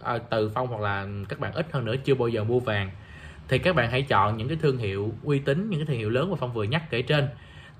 À, 0.03 0.17
từ 0.17 0.51
phong 0.55 0.67
hoặc 0.67 0.81
là 0.81 1.07
các 1.29 1.39
bạn 1.39 1.53
ít 1.53 1.67
hơn 1.71 1.85
nữa 1.85 1.95
chưa 2.03 2.15
bao 2.15 2.27
giờ 2.27 2.44
mua 2.44 2.59
vàng 2.59 2.91
thì 3.50 3.57
các 3.60 3.75
bạn 3.75 3.92
hãy 3.92 4.01
chọn 4.01 4.38
những 4.38 4.48
cái 4.48 4.57
thương 4.62 4.78
hiệu 4.78 5.13
uy 5.24 5.40
tín, 5.40 5.69
những 5.69 5.80
cái 5.80 5.86
thương 5.86 5.98
hiệu 5.98 6.10
lớn 6.10 6.31
mà 6.31 6.38
phong 6.40 6.54
vừa 6.54 6.63
nhắc 6.63 6.90
kể 6.90 7.01
trên. 7.01 7.28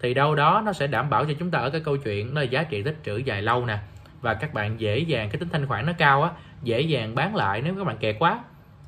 Thì 0.02 0.14
đâu 0.14 0.36
đó 0.36 0.62
nó 0.66 0.74
sẽ 0.74 0.88
đảm 0.88 1.10
bảo 1.10 1.26
cho 1.26 1.34
chúng 1.40 1.52
ta 1.52 1.60
ở 1.60 1.70
cái 1.70 1.82
câu 1.82 1.98
chuyện 1.98 2.34
đó 2.34 2.42
là 2.42 2.48
giá 2.48 2.64
trị 2.64 2.84
tích 2.84 2.98
trữ 3.06 3.18
dài 3.18 3.42
lâu 3.42 3.66
nè. 3.66 3.80
Và 4.22 4.34
các 4.34 4.54
bạn 4.54 4.80
dễ 4.80 5.00
dàng, 5.00 5.30
cái 5.30 5.40
tính 5.40 5.50
thanh 5.50 5.68
khoản 5.68 5.86
nó 5.86 5.94
cao 5.98 6.24
á, 6.24 6.30
dễ 6.64 6.82
dàng 6.82 7.16
bán 7.16 7.36
lại 7.36 7.62
nếu 7.62 7.76
các 7.76 7.84
bạn 7.84 7.98
kẹt 7.98 8.16
quá, 8.20 8.40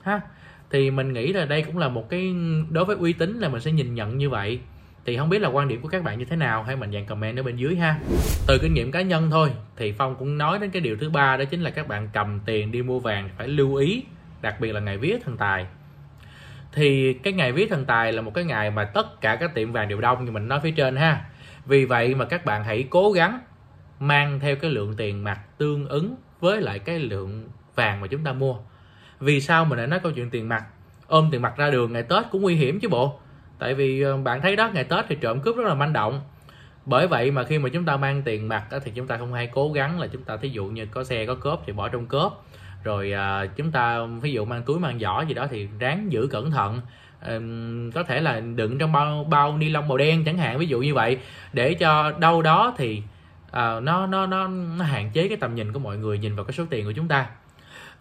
ha. 0.04 0.22
Thì 0.69 0.92
mình 0.92 1.13
nghĩ 1.13 1.33
là 1.33 1.45
đây 1.45 1.62
cũng 1.62 1.77
là 1.77 1.89
một 1.89 2.10
cái, 2.10 2.36
đối 2.69 2.86
với 2.86 2.95
uy 2.95 3.13
tín 3.13 3.39
là 3.39 3.50
mình 3.50 3.62
sẽ 3.62 3.71
nhìn 3.71 3.95
nhận 3.95 4.18
như 4.18 4.30
vậy. 4.30 4.60
Thì 5.06 5.18
không 5.18 5.30
biết 5.30 5.42
là 5.42 5.50
quan 5.50 5.68
điểm 5.68 5.81
của 5.81 5.88
các 5.88 6.04
bạn 6.04 6.19
như 6.19 6.25
thế 6.25 6.36
nào? 6.36 6.63
Hay 6.63 6.75
mình 6.75 6.92
dàn 6.92 7.06
comment 7.06 7.38
ở 7.38 7.44
bên 7.44 7.56
dưới 7.56 7.75
ha. 7.75 8.00
Từ 8.48 8.57
kinh 8.62 8.74
nghiệm 8.74 8.92
cá 8.92 9.01
nhân 9.01 9.31
thôi, 9.31 9.51
thì 9.78 9.92
phong 9.92 10.16
cũng 10.16 10.38
nói 10.38 10.60
đến 10.60 10.69
cái 10.69 10.81
điều 10.81 10.98
thứ 10.98 11.10
ba, 11.10 11.38
đó 11.38 11.45
chính 11.45 11.62
là 11.62 11.69
các 11.69 11.88
bạn 11.88 12.10
cầm 12.13 12.39
tiền 12.45 12.71
đi 12.71 12.81
mua 12.81 13.00
vàng 13.00 13.30
phải 13.38 13.48
lưu 13.48 13.75
ý, 13.75 14.04
đặc 14.42 14.60
biệt 14.60 14.71
là 14.71 14.80
ngày 14.80 14.98
vía 14.98 15.18
thần 15.25 15.38
tài 15.38 15.66
thì 16.75 17.13
cái 17.13 17.33
ngày 17.33 17.51
vía 17.51 17.66
thần 17.66 17.86
tài 17.86 18.13
là 18.13 18.22
một 18.22 18.33
cái 18.33 18.44
ngày 18.44 18.72
mà 18.72 18.86
tất 18.86 19.22
cả 19.22 19.36
các 19.36 19.54
tiệm 19.56 19.72
vàng 19.72 19.88
đều 19.88 20.01
đông 20.01 20.25
như 20.25 20.31
mình 20.31 20.48
nói 20.48 20.60
phía 20.63 20.72
trên 20.72 20.95
ha. 20.95 21.25
Vì 21.66 21.86
vậy 21.86 22.16
mà 22.16 22.25
các 22.25 22.45
bạn 22.45 22.63
hãy 22.63 22.88
cố 22.89 23.12
gắng 23.12 23.39
mang 24.00 24.39
theo 24.39 24.56
cái 24.56 24.72
lượng 24.72 24.94
tiền 24.98 25.24
mặt 25.24 25.39
tương 25.57 25.88
ứng 25.88 26.16
với 26.39 26.62
lại 26.62 26.80
cái 26.80 27.00
lượng 27.00 27.50
vàng 27.75 28.01
mà 28.01 28.07
chúng 28.07 28.24
ta 28.24 28.33
mua. 28.33 28.56
Vì 29.19 29.42
sao 29.42 29.66
mình 29.66 29.77
lại 29.77 29.88
nói 29.88 30.00
câu 30.00 30.12
chuyện 30.12 30.30
tiền 30.30 30.50
mặt? 30.50 30.63
Ôm 31.07 31.30
tiền 31.31 31.42
mặt 31.42 31.57
ra 31.57 31.69
đường 31.69 31.94
ngày 31.94 32.04
tết 32.04 32.24
cũng 32.31 32.42
nguy 32.42 32.56
hiểm 32.56 32.80
chứ 32.80 32.89
bộ. 32.89 33.19
Tại 33.60 33.74
vì 33.74 34.01
ờ, 34.01 34.18
bạn 34.18 34.42
thấy 34.42 34.56
đó, 34.56 34.69
ngày 34.74 34.83
tết 34.83 35.06
thì 35.10 35.16
trộm 35.21 35.39
cướp 35.39 35.57
rất 35.57 35.68
là 35.68 35.74
manh 35.74 35.94
động. 35.94 36.21
Bởi 36.86 37.07
vậy 37.07 37.31
mà 37.31 37.44
khi 37.44 37.60
mà 37.60 37.69
chúng 37.69 37.86
ta 37.86 37.98
mang 37.98 38.21
tiền 38.21 38.48
mặt 38.48 38.63
thì 38.86 38.92
chúng 38.95 39.07
ta 39.07 39.18
không 39.18 39.33
hay 39.33 39.48
cố 39.48 39.71
gắng 39.71 40.00
là 40.00 40.07
chúng 40.07 40.24
ta 40.24 40.38
thí 40.38 40.50
dụ 40.50 40.66
như 40.66 40.86
có 40.86 41.04
xe, 41.04 41.25
có 41.25 41.36
cốp 41.36 41.63
thì 41.66 41.74
bỏ 41.74 41.89
trong 41.89 42.06
cốp 42.06 42.45
rồi 42.85 43.11
à, 43.11 43.45
chúng 43.45 43.71
ta 43.71 43.99
ví 44.21 44.31
dụ 44.31 44.45
mang 44.45 44.63
túi 44.63 44.79
mang 44.79 44.99
giỏ 44.99 45.23
gì 45.27 45.33
đó 45.33 45.47
thì 45.51 45.67
ráng 45.79 46.11
giữ 46.11 46.27
cẩn 46.31 46.51
thận. 46.51 46.81
Um, 47.27 47.91
có 47.91 48.03
thể 48.03 48.21
là 48.21 48.39
đựng 48.39 48.77
trong 48.77 48.91
bao 48.91 49.23
bao 49.23 49.57
ni 49.57 49.69
lông 49.69 49.87
màu 49.87 49.97
đen 49.97 50.23
chẳng 50.25 50.37
hạn 50.37 50.57
ví 50.57 50.67
dụ 50.67 50.79
như 50.79 50.93
vậy. 50.93 51.17
Để 51.53 51.73
cho 51.73 52.11
đâu 52.19 52.41
đó 52.41 52.73
thì 52.77 53.01
à, 53.51 53.79
nó 53.79 54.07
nó 54.07 54.25
nó 54.25 54.47
nó 54.47 54.85
hạn 54.85 55.11
chế 55.13 55.27
cái 55.27 55.37
tầm 55.37 55.55
nhìn 55.55 55.73
của 55.73 55.79
mọi 55.79 55.97
người 55.97 56.17
nhìn 56.17 56.35
vào 56.35 56.45
cái 56.45 56.53
số 56.53 56.65
tiền 56.69 56.85
của 56.85 56.91
chúng 56.91 57.07
ta. 57.07 57.27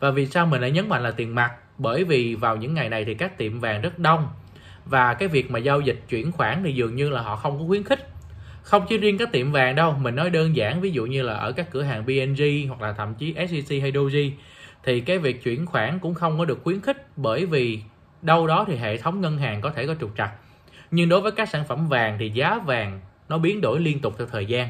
Và 0.01 0.11
vì 0.11 0.27
sao 0.27 0.47
mình 0.47 0.61
lại 0.61 0.71
nhấn 0.71 0.89
mạnh 0.89 1.03
là 1.03 1.11
tiền 1.11 1.35
mặt? 1.35 1.53
Bởi 1.79 2.05
vì 2.05 2.35
vào 2.35 2.57
những 2.57 2.75
ngày 2.75 2.89
này 2.89 3.05
thì 3.05 3.15
các 3.15 3.39
tiệm 3.39 3.61
vàng 3.61 3.81
rất 3.81 3.99
đông 3.99 4.29
và 4.85 5.15
cái 5.15 5.29
việc 5.29 5.51
mà 5.51 5.59
giao 5.59 5.81
dịch 5.81 6.01
chuyển 6.09 6.33
khoản 6.33 6.63
thì 6.65 6.73
dường 6.73 6.97
như 6.97 7.11
là 7.11 7.21
họ 7.21 7.37
không 7.37 7.59
có 7.59 7.65
khuyến 7.67 7.85
khích. 7.85 8.09
Không 8.63 8.87
chỉ 8.89 8.99
riêng 8.99 9.19
các 9.19 9.33
tiệm 9.33 9.53
vàng 9.53 9.75
đâu 9.75 9.93
mình 10.01 10.17
nói 10.17 10.31
đơn 10.31 10.57
giản 10.57 10.81
ví 10.81 10.91
dụ 10.91 11.07
như 11.07 11.23
là 11.23 11.35
ở 11.35 11.53
các 11.53 11.71
cửa 11.71 11.83
hàng 11.83 12.07
BNG 12.07 12.69
hoặc 12.69 12.81
là 12.81 12.93
thậm 12.93 13.15
chí 13.15 13.35
SCC 13.49 13.71
hay 13.71 13.93
Doji 13.93 14.31
thì 14.85 15.01
cái 15.01 15.19
việc 15.19 15.45
chuyển 15.45 15.67
khoản 15.67 15.99
cũng 15.99 16.15
không 16.15 16.39
có 16.39 16.45
được 16.45 16.61
khuyến 16.65 16.81
khích 16.81 17.07
bởi 17.17 17.47
vì 17.47 17.83
đâu 18.23 18.47
đó 18.47 18.65
thì 18.69 18.77
hệ 18.77 18.99
thống 18.99 19.21
ngân 19.21 19.39
hàng 19.39 19.61
có 19.61 19.71
thể 19.71 19.87
có 19.87 19.95
trục 20.01 20.11
trặc. 20.17 20.31
Nhưng 20.91 21.09
đối 21.09 21.21
với 21.21 21.33
các 21.33 21.49
sản 21.49 21.65
phẩm 21.65 21.89
vàng 21.89 22.17
thì 22.19 22.31
giá 22.31 22.59
vàng 22.59 23.01
nó 23.29 23.39
biến 23.39 23.61
đổi 23.61 23.81
liên 23.81 24.01
tục 24.01 24.15
theo 24.19 24.27
thời 24.27 24.47
gian. 24.47 24.69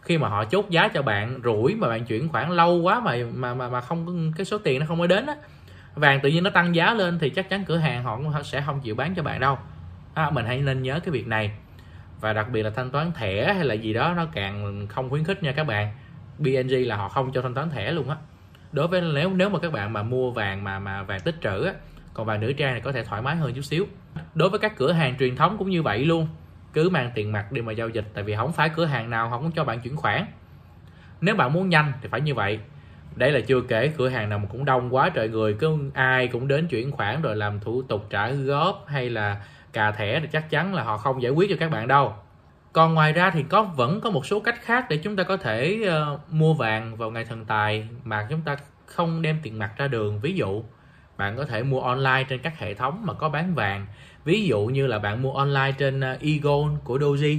Khi 0.00 0.18
mà 0.18 0.28
họ 0.28 0.44
chốt 0.44 0.70
giá 0.70 0.88
cho 0.88 1.02
bạn 1.02 1.40
rủi 1.44 1.74
mà 1.74 1.88
bạn 1.88 2.04
chuyển 2.04 2.28
khoản 2.28 2.50
lâu 2.50 2.76
quá 2.82 3.00
mà 3.00 3.16
mà 3.34 3.54
mà, 3.54 3.68
mà 3.68 3.80
không 3.80 4.32
cái 4.36 4.44
số 4.44 4.58
tiền 4.58 4.80
nó 4.80 4.86
không 4.86 4.98
có 4.98 5.06
đến 5.06 5.26
á 5.26 5.34
vàng 5.94 6.20
tự 6.20 6.28
nhiên 6.28 6.42
nó 6.42 6.50
tăng 6.50 6.74
giá 6.74 6.94
lên 6.94 7.18
thì 7.18 7.30
chắc 7.30 7.48
chắn 7.48 7.64
cửa 7.64 7.76
hàng 7.76 8.04
họ 8.04 8.20
sẽ 8.44 8.62
không 8.66 8.80
chịu 8.80 8.94
bán 8.94 9.14
cho 9.14 9.22
bạn 9.22 9.40
đâu. 9.40 9.58
À, 10.14 10.30
mình 10.30 10.46
hãy 10.46 10.58
nên 10.58 10.82
nhớ 10.82 11.00
cái 11.00 11.10
việc 11.12 11.26
này. 11.26 11.50
Và 12.20 12.32
đặc 12.32 12.50
biệt 12.50 12.62
là 12.62 12.70
thanh 12.70 12.90
toán 12.90 13.12
thẻ 13.12 13.54
hay 13.54 13.64
là 13.64 13.74
gì 13.74 13.92
đó 13.92 14.14
nó 14.16 14.26
càng 14.32 14.86
không 14.88 15.10
khuyến 15.10 15.24
khích 15.24 15.42
nha 15.42 15.52
các 15.52 15.64
bạn. 15.64 15.92
BNG 16.38 16.70
là 16.70 16.96
họ 16.96 17.08
không 17.08 17.32
cho 17.32 17.42
thanh 17.42 17.54
toán 17.54 17.70
thẻ 17.70 17.92
luôn 17.92 18.08
á 18.10 18.16
đối 18.72 18.88
với 18.88 19.00
nếu 19.00 19.30
nếu 19.34 19.48
mà 19.48 19.58
các 19.58 19.72
bạn 19.72 19.92
mà 19.92 20.02
mua 20.02 20.30
vàng 20.30 20.64
mà 20.64 20.78
mà 20.78 21.02
vàng 21.02 21.20
tích 21.20 21.34
trữ 21.42 21.64
á, 21.64 21.72
còn 22.14 22.26
vàng 22.26 22.40
nữ 22.40 22.52
trang 22.52 22.74
thì 22.74 22.80
có 22.80 22.92
thể 22.92 23.04
thoải 23.04 23.22
mái 23.22 23.36
hơn 23.36 23.52
chút 23.54 23.62
xíu. 23.62 23.86
Đối 24.34 24.50
với 24.50 24.58
các 24.58 24.76
cửa 24.76 24.92
hàng 24.92 25.18
truyền 25.18 25.36
thống 25.36 25.56
cũng 25.58 25.70
như 25.70 25.82
vậy 25.82 26.04
luôn. 26.04 26.28
Cứ 26.72 26.90
mang 26.90 27.10
tiền 27.14 27.32
mặt 27.32 27.52
đi 27.52 27.62
mà 27.62 27.72
giao 27.72 27.88
dịch, 27.88 28.04
tại 28.14 28.24
vì 28.24 28.34
không 28.36 28.52
phải 28.52 28.68
cửa 28.68 28.84
hàng 28.84 29.10
nào 29.10 29.30
không 29.30 29.50
cho 29.52 29.64
bạn 29.64 29.80
chuyển 29.80 29.96
khoản. 29.96 30.24
Nếu 31.20 31.34
bạn 31.34 31.52
muốn 31.52 31.68
nhanh 31.68 31.92
thì 32.02 32.08
phải 32.08 32.20
như 32.20 32.34
vậy. 32.34 32.58
Đây 33.16 33.32
là 33.32 33.40
chưa 33.40 33.60
kể 33.60 33.92
cửa 33.96 34.08
hàng 34.08 34.28
nào 34.28 34.38
mà 34.38 34.46
cũng 34.50 34.64
đông 34.64 34.94
quá 34.94 35.10
trời 35.10 35.28
người, 35.28 35.54
cứ 35.54 35.78
ai 35.94 36.28
cũng 36.28 36.48
đến 36.48 36.66
chuyển 36.66 36.92
khoản 36.92 37.22
rồi 37.22 37.36
làm 37.36 37.60
thủ 37.60 37.82
tục 37.82 38.06
trả 38.10 38.30
góp 38.30 38.84
hay 38.88 39.10
là 39.10 39.42
cà 39.72 39.92
thẻ 39.92 40.20
thì 40.20 40.26
chắc 40.32 40.50
chắn 40.50 40.74
là 40.74 40.82
họ 40.82 40.96
không 40.96 41.22
giải 41.22 41.32
quyết 41.32 41.50
cho 41.50 41.56
các 41.60 41.70
bạn 41.70 41.88
đâu 41.88 42.14
còn 42.72 42.94
ngoài 42.94 43.12
ra 43.12 43.30
thì 43.30 43.42
có 43.42 43.62
vẫn 43.62 44.00
có 44.00 44.10
một 44.10 44.26
số 44.26 44.40
cách 44.40 44.62
khác 44.62 44.86
để 44.90 44.96
chúng 44.96 45.16
ta 45.16 45.22
có 45.22 45.36
thể 45.36 45.88
uh, 46.12 46.32
mua 46.32 46.54
vàng 46.54 46.96
vào 46.96 47.10
ngày 47.10 47.24
thần 47.24 47.44
tài 47.44 47.88
mà 48.04 48.26
chúng 48.30 48.40
ta 48.40 48.56
không 48.86 49.22
đem 49.22 49.38
tiền 49.42 49.58
mặt 49.58 49.70
ra 49.76 49.88
đường. 49.88 50.20
Ví 50.20 50.32
dụ 50.32 50.62
bạn 51.16 51.36
có 51.36 51.44
thể 51.44 51.62
mua 51.62 51.80
online 51.80 52.24
trên 52.28 52.38
các 52.38 52.58
hệ 52.58 52.74
thống 52.74 53.06
mà 53.06 53.12
có 53.12 53.28
bán 53.28 53.54
vàng. 53.54 53.86
Ví 54.24 54.46
dụ 54.46 54.66
như 54.66 54.86
là 54.86 54.98
bạn 54.98 55.22
mua 55.22 55.32
online 55.32 55.72
trên 55.78 56.00
ờ, 56.00 56.16
eagle 56.20 56.78
của 56.84 56.98
Doji 56.98 57.38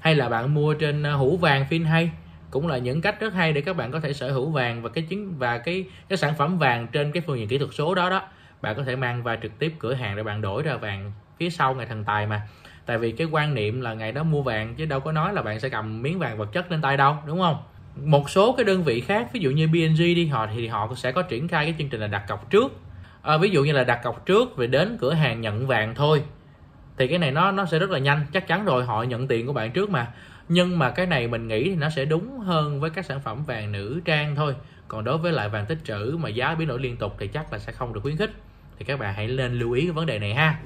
hay 0.00 0.14
là 0.14 0.28
bạn 0.28 0.54
mua 0.54 0.74
trên 0.74 1.02
ờ, 1.02 1.16
hũ 1.16 1.36
vàng 1.36 1.64
Finhay 1.70 2.08
cũng 2.50 2.68
là 2.68 2.78
những 2.78 3.00
cách 3.00 3.20
rất 3.20 3.34
hay 3.34 3.52
để 3.52 3.60
các 3.60 3.76
bạn 3.76 3.90
có 3.90 4.00
thể 4.00 4.12
sở 4.12 4.32
hữu 4.32 4.50
vàng 4.50 4.82
và 4.82 4.88
cái 4.88 5.04
chứng 5.10 5.34
và 5.38 5.58
cái 5.58 5.84
cái 6.08 6.18
sản 6.18 6.34
phẩm 6.38 6.58
vàng 6.58 6.86
trên 6.92 7.12
cái 7.12 7.22
phương 7.26 7.38
diện 7.38 7.48
kỹ 7.48 7.58
thuật 7.58 7.70
số 7.74 7.94
đó 7.94 8.10
đó. 8.10 8.22
Bạn 8.62 8.76
có 8.76 8.84
thể 8.84 8.96
mang 8.96 9.22
vào 9.22 9.36
trực 9.42 9.58
tiếp 9.58 9.74
cửa 9.78 9.94
hàng 9.94 10.16
để 10.16 10.22
bạn 10.22 10.40
đổi 10.40 10.62
ra 10.62 10.76
vàng 10.76 11.12
phía 11.38 11.50
sau 11.50 11.74
ngày 11.74 11.86
thần 11.86 12.04
tài 12.04 12.26
mà 12.26 12.42
tại 12.86 12.98
vì 12.98 13.12
cái 13.12 13.26
quan 13.30 13.54
niệm 13.54 13.80
là 13.80 13.94
ngày 13.94 14.12
đó 14.12 14.22
mua 14.22 14.42
vàng 14.42 14.74
chứ 14.74 14.86
đâu 14.86 15.00
có 15.00 15.12
nói 15.12 15.34
là 15.34 15.42
bạn 15.42 15.60
sẽ 15.60 15.68
cầm 15.68 16.02
miếng 16.02 16.18
vàng 16.18 16.38
vật 16.38 16.52
chất 16.52 16.70
lên 16.70 16.82
tay 16.82 16.96
đâu 16.96 17.16
đúng 17.26 17.40
không? 17.40 17.56
Một 18.04 18.30
số 18.30 18.52
cái 18.52 18.64
đơn 18.64 18.84
vị 18.84 19.00
khác 19.00 19.28
ví 19.32 19.40
dụ 19.40 19.50
như 19.50 19.68
BNG 19.68 19.98
đi 19.98 20.26
họ 20.26 20.46
thì 20.54 20.66
họ 20.66 20.88
sẽ 20.96 21.12
có 21.12 21.22
triển 21.22 21.48
khai 21.48 21.64
cái 21.64 21.74
chương 21.78 21.88
trình 21.88 22.00
là 22.00 22.06
đặt 22.06 22.24
cọc 22.28 22.50
trước. 22.50 22.72
À, 23.22 23.36
ví 23.36 23.50
dụ 23.50 23.64
như 23.64 23.72
là 23.72 23.84
đặt 23.84 24.00
cọc 24.02 24.26
trước 24.26 24.56
rồi 24.56 24.66
đến 24.66 24.96
cửa 25.00 25.12
hàng 25.12 25.40
nhận 25.40 25.66
vàng 25.66 25.94
thôi 25.94 26.22
thì 27.00 27.06
cái 27.06 27.18
này 27.18 27.30
nó 27.30 27.50
nó 27.50 27.66
sẽ 27.66 27.78
rất 27.78 27.90
là 27.90 27.98
nhanh. 27.98 28.26
Chắc 28.32 28.46
chắn 28.46 28.64
rồi 28.64 28.84
họ 28.84 29.02
nhận 29.02 29.28
tiền 29.28 29.46
của 29.46 29.52
bạn 29.52 29.70
trước 29.70 29.90
mà. 29.90 30.06
Nhưng 30.48 30.78
mà 30.78 30.90
cái 30.90 31.06
này 31.06 31.28
mình 31.28 31.48
nghĩ 31.48 31.64
thì 31.64 31.74
nó 31.74 31.90
sẽ 31.90 32.04
đúng 32.04 32.38
hơn 32.38 32.80
với 32.80 32.90
các 32.90 33.04
sản 33.04 33.20
phẩm 33.20 33.44
vàng 33.44 33.72
nữ 33.72 34.00
trang 34.04 34.36
thôi. 34.36 34.54
Còn 34.88 35.04
đối 35.04 35.18
với 35.18 35.32
lại 35.32 35.48
vàng 35.48 35.66
tích 35.66 35.78
trữ 35.84 36.16
mà 36.20 36.28
giá 36.28 36.54
biến 36.54 36.68
đổi 36.68 36.80
liên 36.80 36.96
tục 36.96 37.16
thì 37.18 37.26
chắc 37.26 37.52
là 37.52 37.58
sẽ 37.58 37.72
không 37.72 37.92
được 37.92 38.00
khuyến 38.02 38.16
khích. 38.16 38.30
Thì 38.78 38.84
các 38.84 38.98
bạn 38.98 39.14
hãy 39.14 39.28
lên 39.28 39.58
lưu 39.58 39.72
ý 39.72 39.82
cái 39.82 39.92
vấn 39.92 40.06
đề 40.06 40.18
này 40.18 40.34
ha 40.34 40.58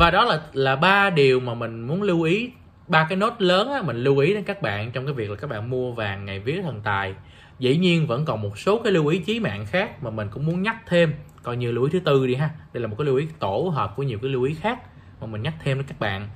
và 0.00 0.10
đó 0.10 0.24
là 0.24 0.40
là 0.52 0.76
ba 0.76 1.10
điều 1.10 1.40
mà 1.40 1.54
mình 1.54 1.80
muốn 1.80 2.02
lưu 2.02 2.22
ý 2.22 2.50
ba 2.88 3.06
cái 3.08 3.16
nốt 3.16 3.34
lớn 3.38 3.72
á, 3.72 3.82
mình 3.82 3.96
lưu 3.96 4.18
ý 4.18 4.34
đến 4.34 4.44
các 4.44 4.62
bạn 4.62 4.92
trong 4.92 5.04
cái 5.06 5.14
việc 5.14 5.30
là 5.30 5.36
các 5.36 5.50
bạn 5.50 5.70
mua 5.70 5.92
vàng 5.92 6.24
ngày 6.24 6.40
vía 6.40 6.62
thần 6.62 6.80
tài. 6.84 7.14
Dĩ 7.58 7.76
nhiên 7.76 8.06
vẫn 8.06 8.24
còn 8.24 8.42
một 8.42 8.58
số 8.58 8.78
cái 8.78 8.92
lưu 8.92 9.06
ý 9.06 9.18
chí 9.18 9.40
mạng 9.40 9.66
khác 9.66 10.02
mà 10.02 10.10
mình 10.10 10.28
cũng 10.30 10.46
muốn 10.46 10.62
nhắc 10.62 10.76
thêm 10.86 11.12
coi 11.42 11.56
như 11.56 11.72
lưu 11.72 11.84
ý 11.84 11.90
thứ 11.92 12.00
tư 12.00 12.26
đi 12.26 12.34
ha. 12.34 12.50
Đây 12.72 12.80
là 12.80 12.86
một 12.86 12.96
cái 12.98 13.04
lưu 13.04 13.16
ý 13.16 13.26
tổ 13.38 13.72
hợp 13.74 13.92
của 13.96 14.02
nhiều 14.02 14.18
cái 14.22 14.30
lưu 14.30 14.42
ý 14.42 14.54
khác 14.54 14.78
mà 15.20 15.26
mình 15.26 15.42
nhắc 15.42 15.54
thêm 15.62 15.76
đến 15.76 15.86
các 15.86 16.00
bạn. 16.00 16.28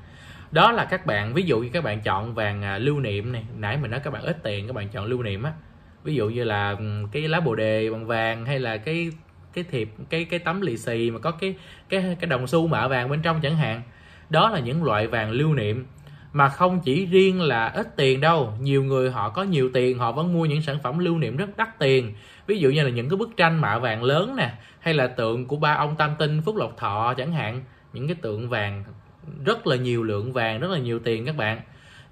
Đó 0.50 0.72
là 0.72 0.84
các 0.84 1.06
bạn 1.06 1.34
ví 1.34 1.42
dụ 1.42 1.60
như 1.60 1.68
các 1.72 1.84
bạn 1.84 2.00
chọn 2.00 2.34
vàng 2.34 2.62
à, 2.62 2.78
lưu 2.78 3.00
niệm 3.00 3.32
này 3.32 3.44
nãy 3.56 3.78
mình 3.82 3.90
nói 3.90 4.00
các 4.04 4.12
bạn 4.12 4.22
ít 4.22 4.42
tiền 4.42 4.66
các 4.66 4.72
bạn 4.72 4.88
chọn 4.88 5.06
lưu 5.06 5.22
niệm 5.22 5.42
á. 5.42 5.52
Ví 6.02 6.14
dụ 6.14 6.28
như 6.28 6.44
là 6.44 6.76
ừ, 6.78 7.06
cái 7.12 7.28
lá 7.28 7.40
bồ 7.40 7.54
đề 7.54 7.90
bằng 7.90 8.06
vàng 8.06 8.46
hay 8.46 8.58
là 8.58 8.76
cái 8.76 9.10
cái 9.54 9.64
thiệp, 9.70 9.90
cái 10.10 10.24
cái 10.24 10.38
tấm 10.38 10.60
lì 10.60 10.76
xì 10.76 11.10
mà 11.10 11.18
có 11.18 11.30
cái 11.30 11.54
cái 11.88 12.16
cái 12.20 12.28
đồng 12.28 12.46
xu 12.46 12.66
mạ 12.66 12.88
vàng 12.88 13.08
bên 13.08 13.22
trong 13.22 13.40
chẳng 13.40 13.56
hạn. 13.56 13.82
Đó 14.30 14.50
là 14.50 14.58
những 14.58 14.84
loại 14.84 15.06
vàng 15.06 15.30
lưu 15.30 15.54
niệm, 15.54 15.86
mà 16.32 16.48
không 16.48 16.80
chỉ 16.80 17.06
riêng 17.06 17.40
là 17.40 17.66
ít 17.66 17.96
tiền 17.96 18.20
đâu. 18.20 18.52
Nhiều 18.60 18.84
người 18.84 19.10
họ 19.10 19.28
có 19.28 19.42
nhiều 19.42 19.70
tiền, 19.74 19.98
họ 19.98 20.12
vẫn 20.12 20.32
mua 20.32 20.44
những 20.44 20.62
sản 20.62 20.78
phẩm 20.82 20.98
lưu 20.98 21.18
niệm 21.18 21.36
rất 21.36 21.56
đắt 21.56 21.78
tiền. 21.78 22.14
Ví 22.46 22.58
dụ 22.58 22.70
như 22.70 22.82
là 22.82 22.90
những 22.90 23.08
cái 23.08 23.16
bức 23.16 23.36
tranh 23.36 23.60
mạ 23.60 23.78
vàng 23.78 24.02
lớn 24.02 24.36
nè, 24.36 24.52
hay 24.80 24.94
là 24.94 25.06
tượng 25.06 25.46
của 25.46 25.56
ba 25.56 25.74
ông 25.74 25.96
tam 25.96 26.10
tinh, 26.18 26.42
phúc 26.44 26.56
lộc 26.56 26.76
thọ 26.76 27.14
chẳng 27.16 27.32
hạn. 27.32 27.60
Những 27.92 28.08
cái 28.08 28.16
tượng 28.22 28.48
vàng, 28.48 28.84
rất 29.44 29.66
là 29.66 29.76
nhiều 29.76 30.02
lượng 30.02 30.32
vàng, 30.32 30.60
rất 30.60 30.70
là 30.70 30.78
nhiều 30.78 30.98
tiền 30.98 31.26
các 31.26 31.36
bạn. 31.36 31.60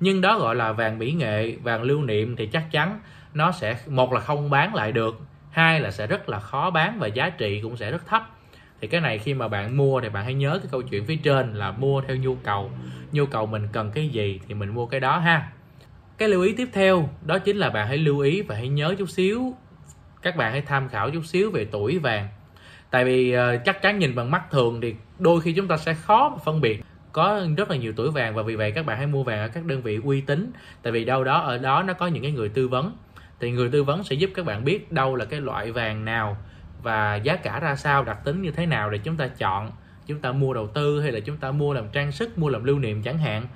Nhưng 0.01 0.21
đó 0.21 0.39
gọi 0.39 0.55
là 0.55 0.73
vàng 0.73 0.99
mỹ 0.99 1.13
nghệ, 1.13 1.57
vàng 1.63 1.83
lưu 1.83 2.03
niệm 2.03 2.37
thì 2.37 2.47
chắc 2.47 2.65
chắn 2.71 3.01
nó 3.35 3.53
sẽ, 3.53 3.77
một 3.87 4.13
là 4.13 4.21
không 4.21 4.51
bán 4.51 4.75
lại 4.75 4.93
được 4.93 5.21
hai 5.53 5.81
là 5.81 5.91
sẽ 5.91 6.07
rất 6.07 6.29
là 6.29 6.41
khó 6.41 6.71
bán 6.71 6.99
và 6.99 7.07
giá 7.07 7.31
trị 7.31 7.61
cũng 7.63 7.77
sẽ 7.77 7.91
rất 7.91 8.07
thấp. 8.07 8.31
Thì 8.81 8.89
cái 8.89 9.01
này 9.01 9.19
khi 9.19 9.35
mà 9.35 9.49
bạn 9.49 9.77
mua 9.77 10.01
thì 10.01 10.09
bạn 10.09 10.25
hãy 10.25 10.35
nhớ 10.35 10.59
cái 10.63 10.69
câu 10.71 10.83
chuyện 10.83 11.05
phía 11.07 11.17
trên 11.17 11.55
là 11.55 11.71
mua 11.71 12.01
theo 12.01 12.17
nhu 12.17 12.35
cầu. 12.35 12.71
Nhu 13.13 13.27
cầu 13.27 13.47
mình 13.47 13.69
cần 13.73 13.91
cái 13.95 14.09
gì 14.09 14.41
thì 14.49 14.55
mình 14.55 14.75
mua 14.75 14.87
cái 14.87 15.01
đó 15.01 15.19
ha. 15.19 15.53
Cái 16.19 16.29
lưu 16.29 16.43
ý 16.43 16.53
tiếp 16.53 16.69
theo 16.73 17.09
đó 17.27 17.39
chính 17.39 17.57
là 17.57 17.71
bạn 17.71 17.89
hãy 17.89 17.99
lưu 17.99 18.19
ý 18.19 18.43
và 18.43 18.55
hãy 18.55 18.69
nhớ 18.69 18.95
chút 18.99 19.11
xíu. 19.11 19.55
Các 20.23 20.37
bạn 20.37 20.53
hãy 20.53 20.61
tham 20.61 20.89
khảo 20.89 21.11
chút 21.11 21.27
xíu 21.27 21.51
về 21.51 21.65
tuổi 21.65 21.99
vàng. 21.99 22.29
Tại 22.91 23.05
vì 23.05 23.37
uh, 23.37 23.65
chắc 23.65 23.83
chắn 23.83 23.99
nhìn 23.99 24.15
bằng 24.15 24.31
mắt 24.31 24.51
thường 24.51 24.81
thì 24.81 24.95
đôi 25.19 25.41
khi 25.41 25.53
chúng 25.53 25.69
ta 25.69 25.77
sẽ 25.77 25.95
khó 25.95 26.39
phân 26.45 26.61
biệt. 26.61 26.83
Có 27.13 27.47
rất 27.57 27.71
là 27.71 27.77
nhiều 27.77 27.93
tuổi 27.97 28.11
vàng 28.11 28.35
và 28.35 28.43
vì 28.43 28.57
vậy 28.57 28.73
các 28.73 28.87
bạn 28.87 28.97
hãy 28.97 29.07
mua 29.07 29.23
vàng 29.23 29.39
ở 29.39 29.49
các 29.49 29.65
đơn 29.65 29.83
vị 29.83 30.01
uy 30.05 30.21
tín. 30.21 30.53
Tại 30.83 30.93
vì 30.93 31.05
đâu 31.05 31.25
đó 31.25 31.39
ở 31.39 31.59
đó 31.59 31.83
nó 31.83 31.93
có 31.93 32.07
những 32.07 32.23
cái 32.23 32.33
người 32.33 32.49
tư 32.49 32.69
vấn 32.69 32.97
thì 33.43 33.51
người 33.51 33.69
tư 33.69 33.85
vấn 33.85 34.05
sẽ 34.05 34.15
giúp 34.15 34.31
các 34.35 34.47
bạn 34.47 34.65
biết 34.65 34.93
đâu 34.93 35.17
là 35.17 35.25
cái 35.25 35.41
loại 35.41 35.73
vàng 35.73 36.05
nào 36.05 36.37
và 36.83 37.17
giá 37.17 37.37
cả 37.37 37.61
ra 37.61 37.77
sao, 37.77 38.05
đặc 38.05 38.25
tính 38.25 38.43
như 38.43 38.51
thế 38.51 38.67
nào 38.67 38.91
để 38.91 38.99
chúng 38.99 39.17
ta 39.17 39.29
chọn, 39.29 39.71
chúng 40.07 40.19
ta 40.19 40.33
mua 40.33 40.55
đầu 40.55 40.67
tư 40.67 41.01
hay 41.01 41.13
là 41.13 41.21
chúng 41.21 41.37
ta 41.37 41.51
mua 41.51 41.75
làm 41.75 41.89
trang 41.93 42.13
sức, 42.13 42.39
mua 42.39 42.49
làm 42.49 42.65
lưu 42.65 42.79
niệm 42.79 43.03
chẳng 43.03 43.19
hạn. 43.19 43.47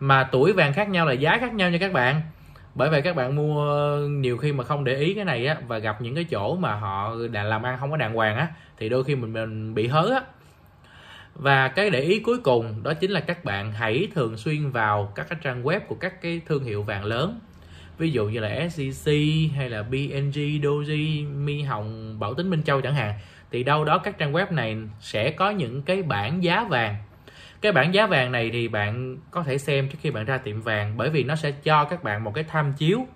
Mà 0.00 0.28
tuổi 0.32 0.52
vàng 0.52 0.72
khác 0.72 0.88
nhau 0.88 1.06
là 1.06 1.12
giá 1.12 1.38
khác 1.38 1.54
nhau 1.54 1.70
nha 1.70 1.78
các 1.78 1.92
bạn. 1.92 2.22
Bởi 2.74 2.90
vậy 2.90 3.02
các 3.02 3.16
bạn 3.16 3.36
mua 3.36 3.96
nhiều 3.96 4.38
khi 4.38 4.52
mà 4.52 4.64
không 4.64 4.84
để 4.84 4.96
ý 4.96 5.14
cái 5.14 5.24
này 5.24 5.46
á 5.46 5.56
và 5.66 5.78
gặp 5.78 6.02
những 6.02 6.14
cái 6.14 6.24
chỗ 6.24 6.56
mà 6.56 6.74
họ 6.74 7.14
đã 7.32 7.42
làm 7.42 7.62
ăn 7.62 7.76
không 7.80 7.90
có 7.90 7.96
đàng 7.96 8.14
hoàng 8.14 8.36
á, 8.36 8.48
thì 8.78 8.88
đôi 8.88 9.04
khi 9.04 9.16
mình 9.16 9.32
mình 9.32 9.74
bị 9.74 9.86
hớ 9.86 10.10
á. 10.10 10.22
Và 11.34 11.68
cái 11.68 11.90
để 11.90 12.00
ý 12.00 12.20
cuối 12.20 12.38
cùng 12.38 12.82
đó 12.82 12.94
chính 12.94 13.10
là 13.10 13.20
các 13.20 13.44
bạn 13.44 13.72
hãy 13.72 14.08
thường 14.14 14.36
xuyên 14.36 14.70
vào 14.70 15.12
các 15.14 15.28
cái 15.28 15.38
trang 15.42 15.62
web 15.62 15.80
của 15.80 15.94
các 15.94 16.22
cái 16.22 16.40
thương 16.46 16.64
hiệu 16.64 16.82
vàng 16.82 17.04
lớn 17.04 17.40
ví 18.00 18.10
dụ 18.10 18.26
như 18.26 18.40
là 18.40 18.68
SCC 18.68 19.10
hay 19.56 19.70
là 19.70 19.82
BNG, 19.82 20.60
Doji, 20.62 21.28
Mi 21.44 21.62
Hồng, 21.62 22.16
Bảo 22.20 22.34
Tính, 22.34 22.50
Minh 22.50 22.62
Châu 22.62 22.80
chẳng 22.80 22.94
hạn 22.94 23.14
thì 23.50 23.62
đâu 23.62 23.84
đó 23.84 23.98
các 23.98 24.18
trang 24.18 24.32
web 24.32 24.54
này 24.54 24.76
sẽ 25.00 25.30
có 25.30 25.50
những 25.50 25.82
cái 25.82 26.02
bảng 26.02 26.44
giá 26.44 26.64
vàng. 26.64 26.96
Cái 27.60 27.72
bảng 27.72 27.94
giá 27.94 28.06
vàng 28.06 28.32
này 28.32 28.50
thì 28.52 28.68
bạn 28.68 29.16
có 29.30 29.42
thể 29.42 29.58
xem 29.58 29.88
trước 29.88 29.98
khi 30.02 30.10
bạn 30.10 30.24
ra 30.24 30.38
tiệm 30.38 30.60
vàng 30.60 30.94
bởi 30.96 31.10
vì 31.10 31.24
nó 31.24 31.36
sẽ 31.36 31.50
cho 31.50 31.84
các 31.84 32.04
bạn 32.04 32.24
một 32.24 32.34
cái 32.34 32.44
tham 32.44 32.72
chiếu. 32.78 33.06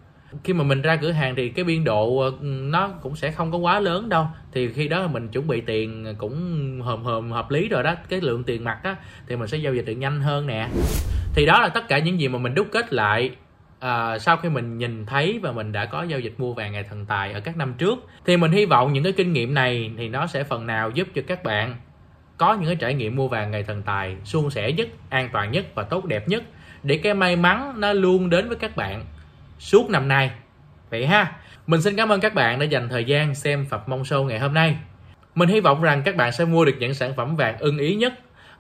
Khi 0.44 0.52
mà 0.52 0.64
mình 0.64 0.82
ra 0.82 0.96
cửa 0.96 1.10
hàng 1.10 1.34
thì 1.34 1.48
cái 1.48 1.64
biên 1.64 1.84
độ 1.84 2.18
ờ, 2.18 2.32
nó 2.42 2.88
cũng 2.88 3.16
sẽ 3.16 3.30
không 3.30 3.52
có 3.52 3.58
quá 3.58 3.80
lớn 3.80 4.08
đâu. 4.08 4.26
Thì 4.52 4.72
khi 4.72 4.88
đó 4.88 5.06
mình 5.06 5.28
chuẩn 5.28 5.46
bị 5.46 5.60
tiền 5.60 6.14
cũng 6.18 6.80
hòm 6.80 7.04
hòm 7.04 7.30
hợp 7.30 7.50
lý 7.50 7.68
rồi 7.68 7.82
đó 7.82 7.94
cái 8.08 8.20
lượng 8.20 8.44
tiền 8.44 8.64
mặt 8.64 8.78
á 8.82 8.96
thì 9.28 9.36
mình 9.36 9.48
sẽ 9.48 9.58
giao 9.58 9.74
dịch 9.74 9.84
được 9.86 9.92
nhanh 9.92 10.20
hơn 10.20 10.46
nè. 10.46 10.68
Thì 11.34 11.46
đó 11.46 11.60
là 11.60 11.68
tất 11.68 11.88
cả 11.88 11.98
những 11.98 12.20
gì 12.20 12.28
mà 12.28 12.38
mình 12.38 12.54
đúc 12.54 12.66
kết 12.72 12.92
lại 12.92 13.30
à, 13.84 14.18
sau 14.18 14.36
khi 14.36 14.48
mình 14.48 14.78
nhìn 14.78 15.06
thấy 15.06 15.40
và 15.42 15.52
mình 15.52 15.72
đã 15.72 15.84
có 15.84 16.02
giao 16.02 16.20
dịch 16.20 16.34
mua 16.38 16.52
vàng 16.52 16.72
ngày 16.72 16.82
thần 16.82 17.06
tài 17.06 17.32
ở 17.32 17.40
các 17.40 17.56
năm 17.56 17.74
trước 17.78 17.98
thì 18.26 18.36
mình 18.36 18.52
hy 18.52 18.66
vọng 18.66 18.92
những 18.92 19.04
cái 19.04 19.12
kinh 19.12 19.32
nghiệm 19.32 19.54
này 19.54 19.90
thì 19.98 20.08
nó 20.08 20.26
sẽ 20.26 20.44
phần 20.44 20.66
nào 20.66 20.90
giúp 20.90 21.08
cho 21.14 21.22
các 21.26 21.44
bạn 21.44 21.76
có 22.38 22.54
những 22.54 22.66
cái 22.66 22.76
trải 22.76 22.94
nghiệm 22.94 23.16
mua 23.16 23.28
vàng 23.28 23.50
ngày 23.50 23.62
thần 23.62 23.82
tài 23.82 24.16
suôn 24.24 24.50
sẻ 24.50 24.72
nhất 24.72 24.88
an 25.10 25.28
toàn 25.32 25.50
nhất 25.50 25.66
và 25.74 25.82
tốt 25.82 26.04
đẹp 26.04 26.28
nhất 26.28 26.42
để 26.82 27.00
cái 27.02 27.14
may 27.14 27.36
mắn 27.36 27.80
nó 27.80 27.92
luôn 27.92 28.30
đến 28.30 28.48
với 28.48 28.56
các 28.56 28.76
bạn 28.76 29.04
suốt 29.58 29.90
năm 29.90 30.08
nay. 30.08 30.30
Vậy 30.90 31.06
ha 31.06 31.32
mình 31.66 31.82
xin 31.82 31.96
cảm 31.96 32.08
ơn 32.08 32.20
các 32.20 32.34
bạn 32.34 32.58
đã 32.58 32.64
dành 32.64 32.88
thời 32.88 33.04
gian 33.04 33.34
xem 33.34 33.66
Phật 33.70 33.88
Mong 33.88 34.02
Show 34.02 34.24
ngày 34.24 34.38
hôm 34.38 34.54
nay. 34.54 34.76
Mình 35.34 35.48
hy 35.48 35.60
vọng 35.60 35.82
rằng 35.82 36.02
các 36.04 36.16
bạn 36.16 36.32
sẽ 36.32 36.44
mua 36.44 36.64
được 36.64 36.76
những 36.78 36.94
sản 36.94 37.14
phẩm 37.16 37.36
vàng 37.36 37.58
ưng 37.58 37.78
ý 37.78 37.94
nhất 37.94 38.12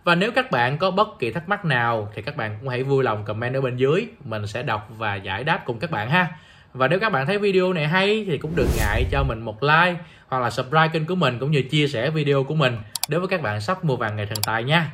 và 0.04 0.14
nếu 0.14 0.32
các 0.32 0.50
bạn 0.50 0.78
có 0.78 0.90
bất 0.90 1.08
kỳ 1.18 1.30
thắc 1.30 1.48
mắc 1.48 1.64
nào 1.64 2.12
thì 2.14 2.22
các 2.22 2.36
bạn 2.36 2.56
cũng 2.60 2.68
hãy 2.68 2.82
vui 2.82 3.04
lòng 3.04 3.24
comment 3.24 3.54
ở 3.54 3.60
bên 3.60 3.76
dưới. 3.76 4.06
Mình 4.24 4.46
sẽ 4.46 4.62
đọc 4.62 4.88
và 4.98 5.14
giải 5.14 5.44
đáp 5.44 5.62
cùng 5.66 5.78
các 5.78 5.90
bạn 5.90 6.10
ha. 6.10 6.28
Và 6.72 6.88
nếu 6.88 7.00
các 7.00 7.12
bạn 7.12 7.26
thấy 7.26 7.38
video 7.38 7.72
này 7.72 7.86
hay 7.86 8.24
thì 8.28 8.38
cũng 8.38 8.52
đừng 8.56 8.68
ngại 8.78 9.04
cho 9.10 9.22
mình 9.22 9.40
một 9.40 9.62
like 9.62 9.94
hoặc 10.28 10.40
là 10.40 10.50
subscribe 10.50 10.88
kênh 10.88 11.06
của 11.06 11.14
mình 11.14 11.38
cũng 11.38 11.50
như 11.50 11.62
chia 11.62 11.88
sẻ 11.88 12.10
video 12.10 12.44
của 12.44 12.54
mình 12.54 12.78
đối 13.08 13.20
với 13.20 13.28
các 13.28 13.42
bạn 13.42 13.60
sắp 13.60 13.84
mua 13.84 13.96
vàng 13.96 14.16
ngày 14.16 14.26
thần 14.26 14.38
tài 14.46 14.64
nha. 14.64 14.90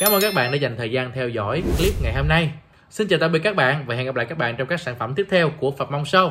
Cảm 0.00 0.12
ơn 0.12 0.20
các 0.20 0.34
bạn 0.34 0.52
đã 0.52 0.56
dành 0.56 0.76
thời 0.76 0.90
gian 0.90 1.12
theo 1.14 1.28
dõi 1.28 1.62
clip 1.78 1.94
ngày 2.02 2.12
hôm 2.14 2.28
nay. 2.28 2.50
Xin 2.90 3.08
chào 3.08 3.18
tạm 3.18 3.32
biệt 3.32 3.40
các 3.44 3.56
bạn 3.56 3.84
và 3.86 3.94
hẹn 3.94 4.06
gặp 4.06 4.14
lại 4.14 4.26
các 4.26 4.38
bạn 4.38 4.56
trong 4.56 4.68
các 4.68 4.80
sản 4.80 4.96
phẩm 4.98 5.14
tiếp 5.14 5.26
theo 5.30 5.50
của 5.50 5.70
Phật 5.70 5.90
Mong 5.90 6.02
Show. 6.02 6.30